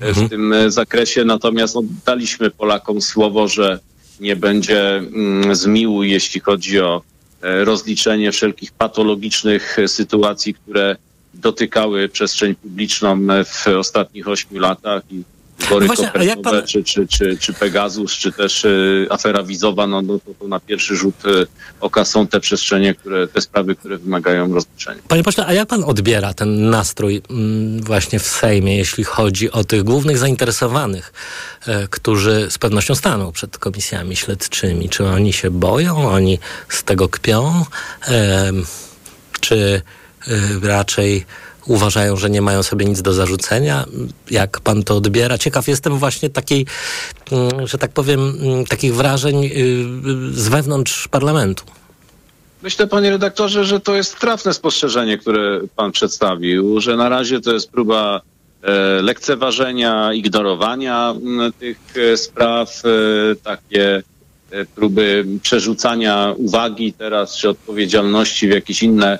e, 0.00 0.14
w 0.14 0.28
tym 0.28 0.52
e, 0.52 0.70
zakresie. 0.70 1.24
Natomiast 1.24 1.74
no, 1.74 1.82
daliśmy 2.06 2.50
Polakom 2.50 3.02
słowo, 3.02 3.48
że 3.48 3.78
nie 4.20 4.36
będzie 4.36 4.96
mm, 4.96 5.54
zmiłu, 5.54 6.02
jeśli 6.02 6.40
chodzi 6.40 6.80
o 6.80 7.02
e, 7.42 7.64
rozliczenie 7.64 8.32
wszelkich 8.32 8.72
patologicznych 8.72 9.78
e, 9.78 9.88
sytuacji, 9.88 10.54
które 10.54 10.96
dotykały 11.34 12.08
przestrzeń 12.08 12.54
publiczną 12.54 13.18
e, 13.30 13.44
w 13.44 13.66
ostatnich 13.66 14.28
ośmiu 14.28 14.60
latach 14.60 15.02
i 15.10 15.22
wybory 15.58 15.86
No 15.86 15.94
właśnie, 15.94 16.10
a 16.14 16.24
jak 16.24 16.36
kopertowe, 16.36 16.58
pan- 16.60 16.68
czy, 16.68 16.84
czy, 16.84 17.06
czy, 17.06 17.38
czy 17.38 17.52
Pegasus, 17.52 18.12
czy 18.12 18.32
też 18.32 18.64
e, 18.64 18.68
afera 19.10 19.42
wizowa, 19.42 19.86
no, 19.86 20.02
no 20.02 20.18
to, 20.18 20.34
to 20.40 20.48
na 20.48 20.60
pierwszy 20.60 20.96
rzut 20.96 21.14
e, 21.26 21.46
oka 21.80 22.04
są 22.04 22.26
te 22.26 22.40
przestrzenie, 22.40 22.94
które, 22.94 23.28
te 23.28 23.40
sprawy, 23.40 23.74
które 23.74 23.98
wymagają 23.98 24.54
rozliczenia. 24.54 25.02
Panie 25.08 25.22
pośle, 25.22 25.46
a 25.46 25.52
jak 25.52 25.68
pan 25.68 25.84
odbiera 25.84 26.34
ten 26.34 26.70
nastrój 26.70 27.22
mm, 27.30 27.82
właśnie 27.82 28.18
w 28.18 28.26
Sejmie, 28.26 28.76
jeśli 28.76 29.04
chodzi 29.04 29.50
o 29.50 29.64
tych 29.64 29.82
głównych 29.82 30.18
zainteresowanych, 30.18 31.12
e, 31.66 31.88
którzy 31.88 32.46
z 32.50 32.58
pewnością 32.58 32.94
staną 32.94 33.32
przed 33.32 33.58
komisjami 33.58 34.16
śledczymi? 34.16 34.88
Czy 34.88 35.04
oni 35.04 35.32
się 35.32 35.50
boją, 35.50 36.08
oni 36.10 36.38
z 36.68 36.84
tego 36.84 37.08
kpią, 37.08 37.64
czy 39.40 39.82
e, 40.28 40.68
raczej 40.68 41.26
uważają, 41.66 42.16
że 42.16 42.30
nie 42.30 42.42
mają 42.42 42.62
sobie 42.62 42.86
nic 42.86 43.02
do 43.02 43.12
zarzucenia. 43.12 43.84
Jak 44.30 44.60
pan 44.60 44.82
to 44.82 44.96
odbiera? 44.96 45.38
Ciekaw 45.38 45.68
jestem 45.68 45.98
właśnie 45.98 46.30
takiej, 46.30 46.66
mm, 47.32 47.66
że 47.66 47.78
tak 47.78 47.92
powiem, 47.92 48.38
mm, 48.40 48.64
takich 48.64 48.94
wrażeń 48.94 49.44
y, 49.44 49.48
y, 49.48 50.32
z 50.32 50.48
wewnątrz 50.48 51.08
parlamentu. 51.08 51.64
Myślę, 52.62 52.86
panie 52.86 53.10
redaktorze, 53.10 53.64
że 53.64 53.80
to 53.80 53.94
jest 53.94 54.18
trafne 54.18 54.54
spostrzeżenie, 54.54 55.18
które 55.18 55.60
pan 55.76 55.92
przedstawił, 55.92 56.80
że 56.80 56.96
na 56.96 57.08
razie 57.08 57.40
to 57.40 57.52
jest 57.52 57.70
próba 57.70 58.20
e, 58.62 59.02
lekceważenia, 59.02 60.12
ignorowania 60.12 61.10
m, 61.10 61.52
tych 61.58 61.78
e, 61.96 62.16
spraw, 62.16 62.82
e, 62.84 63.36
takie 63.36 64.02
próby 64.74 65.26
przerzucania 65.42 66.34
uwagi 66.36 66.92
teraz 66.92 67.36
czy 67.36 67.48
odpowiedzialności 67.48 68.48
w 68.48 68.50
jakieś 68.50 68.82
inne, 68.82 69.18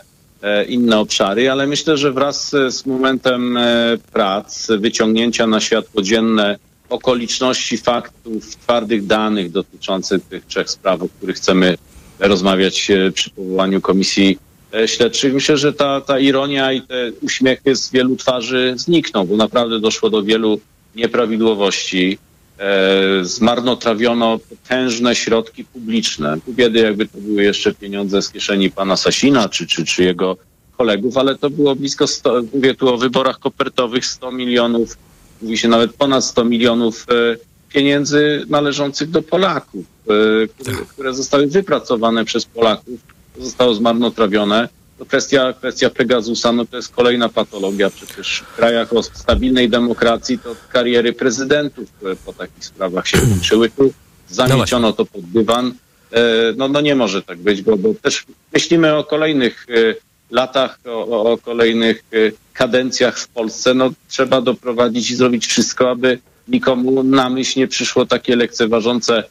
inne 0.69 0.99
obszary, 0.99 1.51
ale 1.51 1.67
myślę, 1.67 1.97
że 1.97 2.13
wraz 2.13 2.55
e, 2.55 2.71
z 2.71 2.87
momentem 2.87 3.57
e, 3.57 3.99
prac, 4.13 4.69
wyciągnięcia 4.79 5.47
na 5.47 5.61
światło 5.61 6.03
dzienne 6.03 6.59
okoliczności, 6.89 7.79
faktów, 7.79 8.57
twardych 8.57 9.07
danych 9.07 9.51
dotyczących 9.51 10.25
tych 10.25 10.47
trzech 10.47 10.71
spraw, 10.71 11.03
o 11.03 11.09
których 11.09 11.37
chcemy 11.37 11.77
rozmawiać 12.19 12.91
e, 12.91 13.11
przy 13.11 13.31
powołaniu 13.31 13.81
komisji 13.81 14.39
e, 14.75 14.89
śledczych. 14.89 15.35
Myślę, 15.35 15.57
że 15.57 15.73
ta, 15.73 16.01
ta 16.01 16.19
ironia 16.19 16.73
i 16.73 16.83
te 16.83 17.13
uśmiechy 17.23 17.77
z 17.77 17.91
wielu 17.91 18.17
twarzy 18.17 18.75
znikną, 18.77 19.27
bo 19.27 19.37
naprawdę 19.37 19.81
doszło 19.81 20.11
do 20.11 20.23
wielu 20.23 20.61
nieprawidłowości. 20.97 22.19
E, 22.59 23.25
zmarnotrawiono 23.25 24.39
potężne 24.39 25.15
środki 25.15 25.65
publiczne. 25.65 26.37
Biedy, 26.49 26.79
jakby 26.79 27.09
to 27.09 27.19
były 27.19 27.43
jeszcze 27.43 27.75
pieniądze 27.75 28.23
z 28.23 28.31
kieszeni 28.31 28.71
pana 28.71 28.97
Sasina 28.97 29.49
czy, 29.49 29.67
czy, 29.67 29.85
czy 29.85 30.05
jego 30.05 30.37
kolegów, 30.77 31.17
ale 31.17 31.39
to 31.39 31.51
było 31.51 31.77
blisko 31.77 32.07
100, 32.07 32.43
mówię 32.55 32.75
tu 32.75 32.95
o 32.95 32.97
wyborach 32.97 33.39
kopertowych, 33.39 34.07
100 34.07 34.33
milionów, 34.33 34.97
mówi 35.43 35.59
się 35.59 35.69
nawet 35.69 35.93
ponad 35.93 36.25
100 36.25 36.45
milionów 36.45 37.07
e, 37.09 37.37
pieniędzy 37.69 38.45
należących 38.49 39.11
do 39.11 39.23
Polaków, 39.23 39.85
e, 40.09 40.49
które, 40.49 40.77
które 40.77 41.15
zostały 41.15 41.47
wypracowane 41.47 42.25
przez 42.25 42.45
Polaków, 42.45 43.01
zostało 43.39 43.75
zmarnotrawione. 43.75 44.69
Kwestia, 45.09 45.53
kwestia 45.53 45.91
Pegasusa, 45.91 46.53
no 46.53 46.65
to 46.65 46.77
jest 46.77 46.93
kolejna 46.95 47.29
patologia. 47.29 47.91
Przecież 47.91 48.43
w 48.53 48.57
krajach 48.57 48.93
o 48.93 49.03
stabilnej 49.03 49.69
demokracji 49.69 50.39
to 50.39 50.57
kariery 50.73 51.13
prezydentów 51.13 51.89
po 52.27 52.33
takich 52.33 52.65
sprawach 52.65 53.09
się 53.09 53.19
kończyły. 53.19 53.71
Tu 53.71 53.93
zamieciono 54.29 54.93
to 54.93 55.07
pod 55.07 55.23
dywan. 55.25 55.73
E, 56.13 56.21
No, 56.57 56.69
no 56.69 56.81
nie 56.81 56.95
może 56.95 57.23
tak 57.23 57.39
być, 57.39 57.63
bo, 57.63 57.77
bo 57.77 57.95
też 58.03 58.25
myślimy 58.53 58.95
o 58.97 59.05
kolejnych 59.05 59.67
e, 59.69 59.95
latach, 60.31 60.79
o, 60.87 61.33
o- 61.33 61.39
kolejnych 61.39 62.05
e, 62.13 62.17
kadencjach 62.53 63.19
w 63.19 63.29
Polsce. 63.29 63.75
No 63.75 63.91
trzeba 64.09 64.41
doprowadzić 64.41 65.11
i 65.11 65.17
zrobić 65.17 65.47
wszystko, 65.47 65.91
aby 65.91 66.19
nikomu 66.49 67.03
na 67.03 67.31
myśl 67.31 67.59
nie 67.61 67.69
przyszło 67.69 68.07
takie 68.07 68.37
lekceważące 68.37 69.25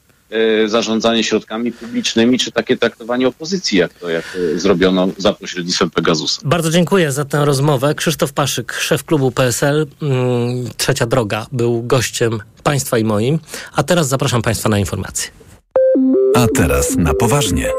zarządzanie 0.65 1.23
środkami 1.23 1.71
publicznymi, 1.71 2.39
czy 2.39 2.51
takie 2.51 2.77
traktowanie 2.77 3.27
opozycji, 3.27 3.77
jak 3.77 3.93
to, 3.93 4.09
jak 4.09 4.23
to 4.23 4.59
zrobiono 4.59 5.07
za 5.17 5.33
pośrednictwem 5.33 5.89
Pegasusa. 5.89 6.41
Bardzo 6.45 6.69
dziękuję 6.69 7.11
za 7.11 7.25
tę 7.25 7.45
rozmowę. 7.45 7.95
Krzysztof 7.95 8.33
Paszyk, 8.33 8.73
szef 8.73 9.03
klubu 9.03 9.31
PSL, 9.31 9.87
mm, 10.01 10.69
Trzecia 10.77 11.05
Droga, 11.05 11.47
był 11.51 11.83
gościem 11.83 12.39
państwa 12.63 12.97
i 12.97 13.03
moim. 13.03 13.39
A 13.75 13.83
teraz 13.83 14.07
zapraszam 14.07 14.41
państwa 14.41 14.69
na 14.69 14.79
informacje. 14.79 15.31
A 16.35 16.47
teraz 16.55 16.95
na 16.97 17.13
poważnie. 17.13 17.69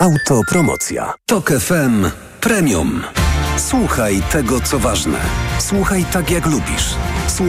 Autopromocja. 0.00 1.14
Tok 1.26 1.50
FM 1.50 2.10
Premium. 2.40 3.02
Słuchaj 3.56 4.22
tego, 4.32 4.60
co 4.60 4.78
ważne. 4.78 5.18
Słuchaj 5.58 6.04
tak, 6.12 6.30
jak 6.30 6.46
lubisz. 6.46 6.94
Słuchaj 7.28 7.44